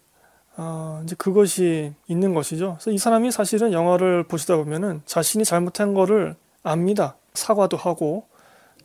어, 0.56 1.02
이제 1.04 1.16
그것이 1.16 1.94
있는 2.08 2.34
것이죠. 2.34 2.76
그래서 2.80 2.92
이 2.92 2.98
사람이 2.98 3.32
사실은 3.32 3.74
영화를 3.74 4.24
보시다 4.24 4.58
보면은 4.58 5.02
자신이 5.06 5.44
잘못한 5.44 5.94
거를 5.94 6.36
압니다. 6.64 7.16
사과도 7.34 7.78
하고 7.78 8.28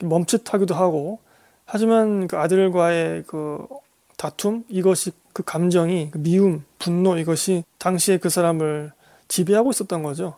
멈칫하기도 0.00 0.74
하고 0.74 1.20
하지만 1.64 2.28
그 2.28 2.36
아들과의 2.38 3.24
그 3.26 3.66
다툼 4.22 4.62
이것이 4.68 5.10
그 5.32 5.42
감정이 5.42 6.12
그 6.12 6.18
미움, 6.18 6.64
분노 6.78 7.18
이것이 7.18 7.64
당시에 7.78 8.18
그 8.18 8.28
사람을 8.28 8.92
지배하고 9.26 9.70
있었던 9.70 10.04
거죠. 10.04 10.36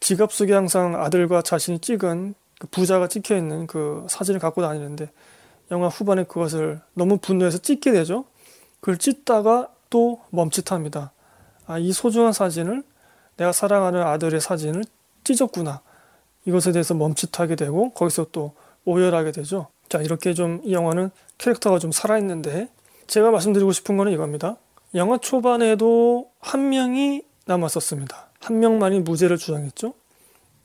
지갑 0.00 0.32
속에 0.32 0.54
항상 0.54 0.94
아들과 0.96 1.42
자신이 1.42 1.80
찍은 1.80 2.34
그 2.58 2.66
부자가 2.68 3.06
찍혀 3.06 3.36
있는 3.36 3.66
그 3.66 4.06
사진을 4.08 4.40
갖고 4.40 4.62
다니는데 4.62 5.10
영화 5.70 5.88
후반에 5.88 6.24
그것을 6.24 6.80
너무 6.94 7.18
분노해서 7.18 7.58
찍게 7.58 7.92
되죠. 7.92 8.24
그걸 8.80 8.96
찍다가 8.96 9.68
또 9.90 10.22
멈칫합니다. 10.30 11.12
아, 11.66 11.78
이 11.78 11.92
소중한 11.92 12.32
사진을 12.32 12.82
내가 13.36 13.52
사랑하는 13.52 14.00
아들의 14.00 14.40
사진을 14.40 14.84
찢었구나. 15.24 15.82
이것에 16.46 16.72
대해서 16.72 16.94
멈칫하게 16.94 17.56
되고 17.56 17.90
거기서 17.90 18.28
또 18.32 18.54
오열하게 18.86 19.32
되죠. 19.32 19.66
자, 19.90 19.98
이렇게 19.98 20.32
좀 20.32 20.62
이 20.64 20.72
영화는 20.72 21.10
캐릭터가 21.36 21.78
좀 21.78 21.92
살아있는데 21.92 22.68
제가 23.08 23.30
말씀드리고 23.30 23.72
싶은 23.72 23.96
거는 23.96 24.12
이겁니다. 24.12 24.56
영화 24.94 25.18
초반에도 25.18 26.30
한 26.40 26.68
명이 26.68 27.22
남았었습니다. 27.46 28.28
한 28.40 28.60
명만이 28.60 29.00
무죄를 29.00 29.38
주장했죠. 29.38 29.94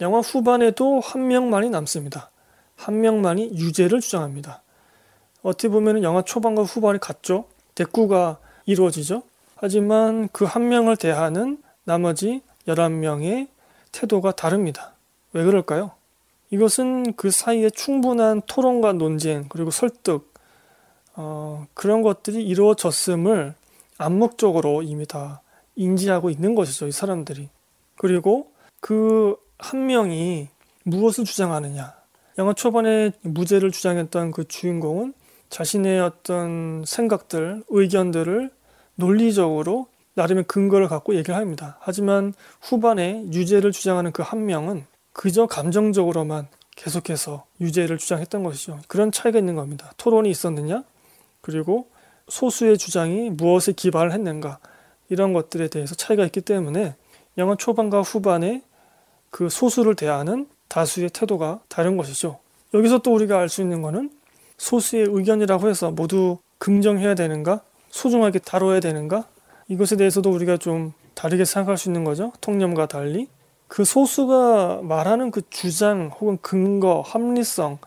영화 0.02 0.20
후반에도 0.20 1.00
한 1.00 1.28
명만이 1.28 1.70
남습니다. 1.70 2.30
한 2.76 3.00
명만이 3.02 3.52
유죄를 3.56 4.02
주장합니다. 4.02 4.62
어떻게 5.42 5.70
보면 5.70 6.04
영화 6.04 6.22
초반과 6.22 6.64
후반이 6.64 7.00
같죠. 7.00 7.46
대꾸가 7.76 8.40
이루어지죠. 8.66 9.24
하지만 9.56 10.28
그 10.30 10.46
한 10.46 10.68
명을 10.68 10.98
대하는 10.98 11.62
나머지 11.86 12.42
11명의 12.68 13.48
태도가 13.94 14.34
다릅니다. 14.34 14.94
왜 15.32 15.44
그럴까요? 15.46 15.92
이것은 16.50 17.14
그 17.14 17.32
사이에 17.32 17.70
충분한 17.70 18.42
토론과 18.48 18.94
논쟁, 18.94 19.46
그리고 19.50 19.72
설득, 19.72 20.33
어, 21.16 21.68
그런 21.74 22.02
것들이 22.02 22.44
이루어졌음을 22.46 23.54
암묵적으로 23.98 24.82
이미 24.82 25.06
다 25.06 25.42
인지하고 25.76 26.30
있는 26.30 26.56
것이죠, 26.56 26.88
이 26.88 26.92
사람들이. 26.92 27.50
그리고 27.96 28.52
그 28.80 29.44
한 29.64 29.86
명이 29.86 30.50
무엇을 30.84 31.24
주장하느냐. 31.24 31.94
영화 32.38 32.54
초반에 32.54 33.12
무죄를 33.22 33.72
주장했던 33.72 34.32
그 34.32 34.46
주인공은 34.46 35.14
자신의 35.50 36.02
어떤 36.02 36.84
생각들, 36.86 37.64
의견들을 37.70 38.52
논리적으로 38.96 39.88
나름의 40.16 40.44
근거를 40.46 40.90
갖고 40.90 41.16
얘기를 41.16 41.36
합니다. 41.36 41.78
하지만 41.80 42.34
후반에 42.62 43.24
유죄를 43.32 43.72
주장하는 43.72 44.12
그 44.12 44.22
한 44.22 44.46
명은 44.46 44.86
그저 45.14 45.46
감정적으로만 45.46 46.48
계속해서 46.76 47.46
유죄를 47.62 47.98
주장했던 47.98 48.44
것이죠. 48.44 48.80
그런 48.88 49.12
차이가 49.12 49.40
있는 49.40 49.56
겁니다. 49.56 49.94
토론이 49.98 50.30
있었느냐? 50.30 50.84
그리고 51.44 51.88
소수의 52.30 52.78
주장이 52.78 53.30
무엇에 53.30 53.74
기반을 53.74 54.14
했는가? 54.14 54.60
이런 55.10 55.34
것들에 55.34 55.68
대해서 55.68 55.94
차이가 55.94 56.24
있기 56.26 56.42
때문에 56.42 56.96
영화 57.38 57.56
초반과 57.56 58.02
후반에 58.02 58.64
그 59.30 59.50
소수를 59.50 59.96
대하는 59.96 60.48
다수의 60.70 61.10
태도가 61.10 61.60
다른 61.68 61.98
것이죠. 61.98 62.40
여기서 62.74 63.00
또 63.00 63.14
우리가 63.14 63.38
알 63.38 63.50
수 63.50 63.62
있는 63.62 63.82
것은 63.82 64.10
소수의 64.58 65.08
의견이라고 65.10 65.70
해서 65.70 65.92
모두 65.92 66.38
긍정해야 66.60 67.14
되는가? 67.14 67.62
소중하게 67.92 68.40
다뤄야 68.40 68.80
되는가? 68.80 69.28
이것에 69.68 69.98
대해서도 69.98 70.32
우리가 70.32 70.58
좀 70.58 70.94
다르게 71.14 71.44
생각할 71.44 71.78
수 71.78 71.90
있는 71.90 72.06
거죠. 72.06 72.32
통념과 72.40 72.88
달리. 72.88 73.28
그 73.68 73.84
소수가 73.84 74.82
말하는 74.84 75.30
그 75.30 75.42
주장 75.50 76.10
혹은 76.20 76.38
근거, 76.42 77.02
합리성 77.02 77.80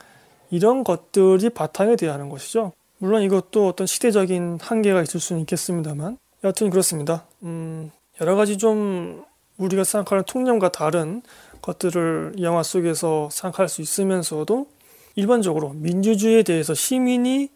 이런 0.51 0.85
것들이 0.85 1.49
바탕에 1.51 1.97
되어야 1.97 2.15
하는 2.15 2.29
것이죠. 2.29 2.73
물론 2.99 3.23
이것도 3.23 3.69
어떤 3.69 3.87
시대적인 3.87 4.59
한계가 4.61 5.03
있을 5.03 5.21
수는 5.21 5.41
있겠습니다만 5.43 6.19
여하튼 6.45 6.71
그렇습니다. 6.71 7.27
음, 7.43 7.91
여러 8.21 8.35
가지 8.37 8.57
좀 8.59 9.25
우리가 9.59 9.85
생각하는 9.85 10.25
통념과 10.25 10.71
다른 10.71 11.23
것들을 11.63 12.37
영화 12.41 12.63
속에서 12.63 13.29
생각할 13.31 13.69
수 13.69 13.83
있으면서도 13.83 14.67
일반적으로 15.15 15.71
민주주의에 15.71 16.43
대해서 16.43 16.75
시민이 16.75 17.51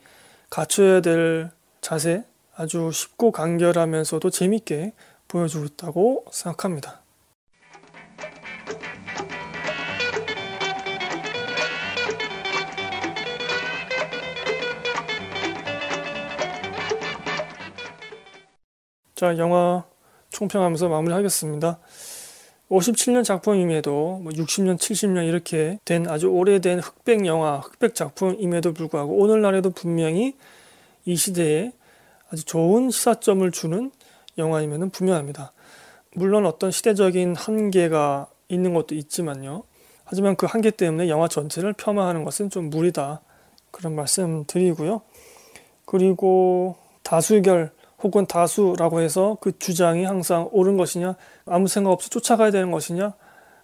갖춰야 0.48 1.00
될 1.00 1.50
자세 1.80 2.24
아주 2.56 2.90
쉽고 2.92 3.32
간결하면서도 3.32 4.30
재밌게 4.30 4.92
보여주고 5.28 5.66
있다고 5.66 6.24
생각합니다. 6.32 6.99
자, 19.20 19.36
영화 19.36 19.84
총평하면서 20.30 20.88
마무리하겠습니다. 20.88 21.78
57년 22.70 23.22
작품임에도 23.22 24.20
뭐 24.22 24.32
60년, 24.32 24.78
70년 24.78 25.28
이렇게 25.28 25.78
된 25.84 26.08
아주 26.08 26.28
오래된 26.28 26.78
흑백 26.78 27.26
영화, 27.26 27.58
흑백 27.58 27.94
작품임에도 27.94 28.72
불구하고 28.72 29.18
오늘날에도 29.18 29.72
분명히 29.72 30.38
이 31.04 31.16
시대에 31.16 31.70
아주 32.32 32.46
좋은 32.46 32.90
시사점을 32.90 33.50
주는 33.50 33.90
영화임에는 34.38 34.88
분명합니다. 34.88 35.52
물론 36.14 36.46
어떤 36.46 36.70
시대적인 36.70 37.36
한계가 37.36 38.26
있는 38.48 38.72
것도 38.72 38.94
있지만요. 38.94 39.64
하지만 40.04 40.34
그 40.34 40.46
한계 40.46 40.70
때문에 40.70 41.10
영화 41.10 41.28
전체를 41.28 41.74
폄하하는 41.74 42.24
것은 42.24 42.48
좀 42.48 42.70
무리다. 42.70 43.20
그런 43.70 43.94
말씀 43.94 44.46
드리고요. 44.46 45.02
그리고 45.84 46.78
다수결 47.02 47.72
혹은 48.02 48.26
다수라고 48.26 49.00
해서 49.00 49.36
그 49.40 49.58
주장이 49.58 50.04
항상 50.04 50.48
옳은 50.52 50.76
것이냐, 50.76 51.16
아무 51.46 51.68
생각 51.68 51.90
없이 51.90 52.10
쫓아가야 52.10 52.50
되는 52.50 52.70
것이냐, 52.70 53.14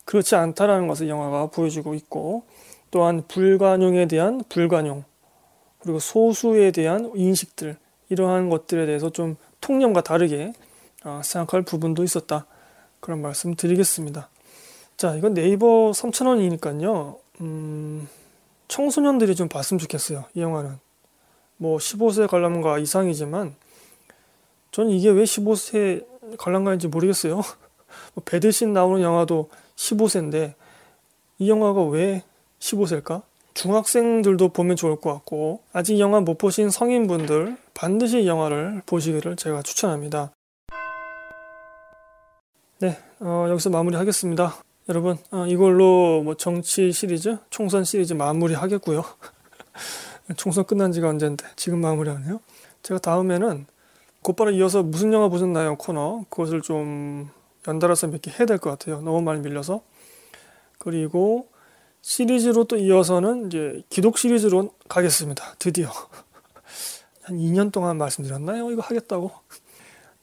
그렇지 0.05 0.37
않다라는 0.37 0.89
것을 0.89 1.09
영화가 1.09 1.47
보여주고 1.47 1.95
있고, 1.95 2.45
또한 2.91 3.23
불관용에 3.27 4.07
대한 4.07 4.43
불관용, 4.49 5.05
그리고 5.81 5.99
소수에 5.99 6.71
대한 6.71 7.11
인식들, 7.15 7.77
이러한 8.09 8.49
것들에 8.51 8.87
대해서 8.87 9.11
좀 9.11 9.37
통념과 9.61 10.03
다르게 10.03 10.53
어, 11.05 11.21
생각할 11.25 11.63
부분도 11.63 12.05
있었다. 12.05 12.47
그런 13.01 13.23
말씀 13.23 13.55
드리겠습니다. 13.55 14.29
자, 14.97 15.15
이건 15.15 15.35
네이버 15.35 15.91
3,000원이니까요. 15.93 17.19
음, 17.41 18.09
청소년들이 18.69 19.35
좀 19.35 19.49
봤으면 19.49 19.79
좋겠어요. 19.79 20.25
이 20.35 20.41
영화는. 20.41 20.79
뭐 21.59 21.79
15세 21.79 22.29
관람가 22.29 22.79
이상이지만 22.79 23.55
저는 24.77 24.91
이게 24.91 25.09
왜 25.09 25.25
15세 25.25 26.05
관람가인지 26.37 26.89
모르겠어요. 26.89 27.37
뭐 28.13 28.23
배드신 28.27 28.75
나오는 28.75 29.01
영화도 29.01 29.49
15세인데 29.75 30.53
이 31.39 31.49
영화가 31.49 31.83
왜 31.85 32.23
15세일까? 32.59 33.23
중학생들도 33.55 34.51
보면 34.51 34.77
좋을 34.77 34.97
것 34.97 35.15
같고 35.15 35.63
아직 35.73 35.99
영화 35.99 36.21
못 36.21 36.37
보신 36.37 36.69
성인분들 36.69 37.57
반드시 37.73 38.25
이 38.25 38.27
영화를 38.27 38.83
보시기를 38.85 39.37
제가 39.37 39.63
추천합니다. 39.63 40.33
네, 42.81 42.99
어, 43.21 43.47
여기서 43.49 43.71
마무리하겠습니다. 43.71 44.57
여러분 44.91 45.17
어, 45.31 45.47
이걸로 45.47 46.21
뭐 46.23 46.35
정치 46.35 46.93
시리즈, 46.93 47.39
총선 47.49 47.83
시리즈 47.83 48.13
마무리하겠고요. 48.13 49.03
총선 50.37 50.67
끝난 50.67 50.93
지가 50.93 51.09
언젠데 51.09 51.47
지금 51.57 51.81
마무리하네요. 51.81 52.41
제가 52.83 53.01
다음에는 53.01 53.65
곧바로 54.27 54.51
이어서 54.51 54.83
무슨 54.83 55.13
영화 55.13 55.29
보셨나요 55.29 55.77
코너 55.77 56.25
그것을 56.31 56.61
좀 56.61 57.31
연달아서 57.69 58.09
몇 58.09 58.21
개 58.21 58.33
해야 58.33 58.45
될 58.45 58.59
것 58.59 58.71
같아요. 58.71 59.01
너무 59.01 59.23
많이 59.23 59.41
밀려서 59.41 59.83
그리고 60.79 61.49
시리즈로 62.01 62.65
또 62.65 62.77
이어서는 62.77 63.47
이제 63.47 63.83
기독 63.89 64.19
시리즈로 64.19 64.73
가겠습니다. 64.89 65.55
드디어 65.61 65.91
한 67.23 67.37
2년 67.37 67.71
동안 67.71 67.99
말씀드렸나요? 67.99 68.69
이거 68.73 68.83
하겠다고 68.83 69.31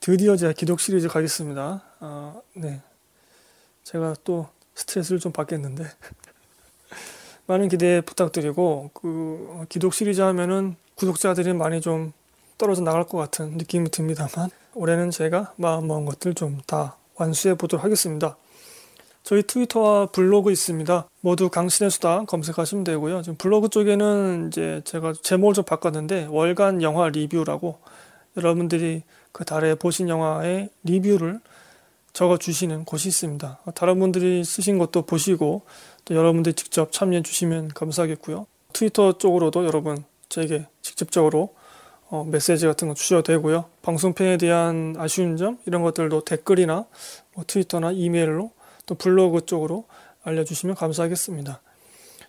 드디어 0.01 0.35
제가 0.35 0.51
기독 0.51 0.81
시리즈 0.81 1.07
가겠습니다. 1.07 1.83
아, 2.01 2.41
네. 2.55 2.81
제가 3.83 4.15
또 4.25 4.49
스트레스를 4.75 5.21
좀 5.21 5.31
받겠는데 5.31 5.85
많은 7.47 7.69
기대 7.69 8.01
부탁드리고 8.01 8.91
그 8.93 9.65
기독 9.69 9.93
시리즈 9.93 10.19
하면은 10.19 10.75
구독자들이 10.95 11.53
많이 11.53 11.79
좀 11.79 12.11
떨어져 12.57 12.81
나갈 12.81 13.05
것 13.05 13.17
같은 13.17 13.57
느낌이 13.57 13.89
듭니다만 13.89 14.49
올해는 14.75 15.11
제가 15.11 15.53
마음먹은 15.57 16.05
것들 16.05 16.33
좀 16.33 16.61
다 16.65 16.97
완수해 17.15 17.55
보도록 17.55 17.83
하겠습니다. 17.83 18.37
저희 19.23 19.43
트위터와 19.43 20.07
블로그 20.07 20.51
있습니다. 20.51 21.07
모두 21.21 21.49
강신의 21.49 21.91
수다 21.91 22.25
검색하시면 22.25 22.83
되고요. 22.83 23.21
지금 23.21 23.37
블로그 23.37 23.69
쪽에는 23.69 24.47
이제 24.47 24.81
제가 24.83 25.13
제목을 25.21 25.53
좀 25.53 25.63
바꿨는데 25.63 26.27
월간 26.29 26.81
영화 26.81 27.07
리뷰라고 27.07 27.79
여러분들이 28.35 29.03
그 29.31 29.45
달에 29.45 29.75
보신 29.75 30.09
영화의 30.09 30.69
리뷰를 30.83 31.39
적어 32.11 32.37
주시는 32.37 32.85
곳이 32.85 33.07
있습니다. 33.07 33.59
다른 33.75 33.99
분들이 33.99 34.43
쓰신 34.43 34.77
것도 34.77 35.03
보시고 35.03 35.61
또 36.05 36.15
여러분들이 36.15 36.53
직접 36.53 36.91
참여해 36.91 37.23
주시면 37.23 37.69
감사하겠고요. 37.69 38.45
트위터 38.73 39.17
쪽으로도 39.17 39.65
여러분 39.65 40.03
저에게 40.29 40.67
직접적으로 40.81 41.55
어, 42.09 42.23
메시지 42.23 42.65
같은 42.65 42.87
거 42.87 42.93
주셔도 42.93 43.23
되고요. 43.23 43.65
방송편에 43.81 44.37
대한 44.37 44.95
아쉬운 44.97 45.37
점 45.37 45.57
이런 45.65 45.81
것들도 45.81 46.25
댓글이나 46.25 46.85
뭐 47.33 47.43
트위터나 47.45 47.91
이메일로 47.91 48.51
또 48.85 48.95
블로그 48.95 49.45
쪽으로 49.45 49.85
알려주시면 50.23 50.75
감사하겠습니다. 50.75 51.61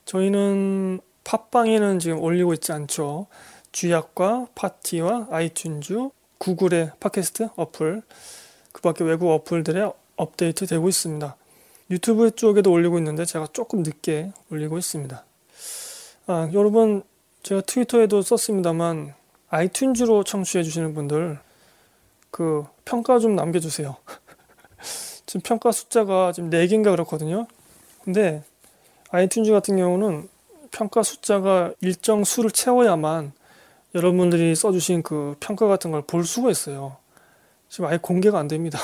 저희는 0.04 1.00
팟빵에는 1.24 1.98
지금 1.98 2.20
올리고 2.20 2.54
있지 2.54 2.72
않죠. 2.72 3.26
쥐약과 3.72 4.48
팟티와 4.54 5.28
아이튠즈 5.30 6.12
구글의 6.38 6.92
팟캐스트 7.00 7.48
어플, 7.56 8.02
그 8.72 8.82
밖에 8.82 9.04
외국 9.04 9.30
어플들에 9.30 9.90
업데이트 10.16 10.66
되고 10.66 10.88
있습니다. 10.88 11.37
유튜브 11.90 12.30
쪽에도 12.30 12.70
올리고 12.70 12.98
있는데 12.98 13.24
제가 13.24 13.48
조금 13.52 13.82
늦게 13.82 14.32
올리고 14.50 14.78
있습니다. 14.78 15.24
아, 16.26 16.50
여러분, 16.52 17.02
제가 17.42 17.60
트위터에도 17.62 18.22
썼습니다만 18.22 19.14
아이튠즈로 19.50 20.24
청취해 20.24 20.64
주시는 20.64 20.94
분들 20.94 21.38
그 22.30 22.64
평가 22.85 23.18
좀 23.18 23.37
남겨주세요. 23.37 23.96
지금 25.26 25.40
평가 25.42 25.72
숫자가 25.72 26.33
지금 26.33 26.50
4개인가 26.50 26.90
그렇거든요. 26.90 27.46
근데 28.04 28.42
아이튠즈 29.11 29.52
같은 29.52 29.76
경우는 29.76 30.28
평가 30.70 31.02
숫자가 31.02 31.72
일정 31.80 32.24
수를 32.24 32.50
채워야만 32.50 33.33
여러분들이 33.94 34.54
써주신 34.57 35.02
그 35.02 35.37
평가 35.38 35.66
같은 35.68 35.92
걸 35.92 36.02
볼 36.02 36.24
수가 36.24 36.50
있어요. 36.50 36.96
지금 37.68 37.87
아예 37.87 37.98
공개가 38.00 38.38
안 38.38 38.48
됩니다. 38.48 38.78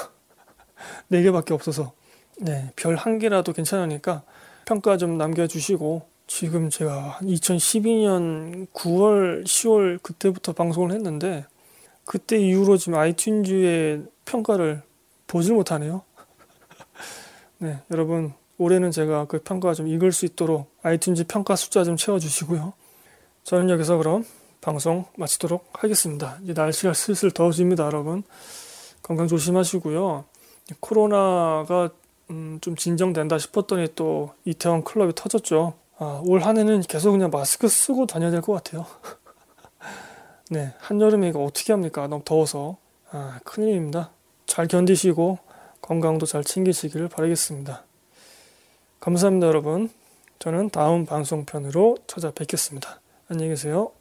4개밖에 1.11 1.53
없어서. 1.53 1.93
네, 2.39 2.73
별 2.77 2.95
한 2.97 3.19
개라도 3.19 3.53
괜찮으니까 3.53 4.23
평가 4.65 4.97
좀 4.97 5.19
남겨주시고, 5.19 6.09
지금 6.31 6.71
제가 6.71 7.19
2012년 7.23 8.69
9월, 8.73 9.45
10월 9.45 10.01
그때부터 10.01 10.53
방송을 10.53 10.93
했는데, 10.93 11.45
그때 12.05 12.39
이후로 12.39 12.77
지금 12.77 12.95
아이튠즈의 12.95 14.09
평가를 14.27 14.81
보질 15.27 15.55
못하네요. 15.55 16.03
네, 17.59 17.81
여러분, 17.91 18.33
올해는 18.59 18.93
제가 18.93 19.25
그 19.25 19.43
평가 19.43 19.75
좀 19.75 19.89
읽을 19.89 20.13
수 20.13 20.25
있도록 20.25 20.71
아이튠즈 20.85 21.27
평가 21.27 21.57
숫자 21.57 21.83
좀 21.83 21.97
채워주시고요. 21.97 22.75
저는 23.43 23.69
여기서 23.69 23.97
그럼 23.97 24.25
방송 24.61 25.07
마치도록 25.17 25.69
하겠습니다. 25.73 26.39
이제 26.45 26.53
날씨가 26.53 26.95
슬슬 26.95 27.33
더워집니다, 27.33 27.87
여러분. 27.87 28.23
건강 29.03 29.27
조심하시고요. 29.27 30.25
코로나가 30.79 31.91
음, 32.31 32.59
좀 32.61 32.77
진정된다 32.77 33.37
싶었더니 33.39 33.89
또 33.97 34.33
이태원 34.45 34.85
클럽이 34.85 35.15
터졌죠. 35.17 35.80
아, 36.03 36.23
올 36.27 36.41
한해는 36.41 36.81
계속 36.83 37.13
그냥 37.13 37.31
마스크 37.31 37.69
쓰고 37.69 38.07
다녀야 38.07 38.31
될 38.31 38.41
것 38.41 38.55
같아요. 38.55 38.87
네, 40.49 40.73
한여름에 40.79 41.29
이거 41.29 41.45
어떻게 41.45 41.73
합니까? 41.75 42.07
너무 42.09 42.23
더워서. 42.25 42.79
아, 43.11 43.39
큰일입니다. 43.45 44.11
잘 44.47 44.67
견디시고 44.67 45.39
건강도 45.83 46.25
잘 46.25 46.43
챙기시기를 46.43 47.09
바라겠습니다. 47.09 47.85
감사합니다, 49.01 49.47
여러분. 49.47 49.91
저는 50.39 50.71
다음 50.71 51.05
방송편으로 51.05 51.99
찾아뵙겠습니다. 52.07 53.01
안녕히 53.29 53.51
계세요. 53.51 53.93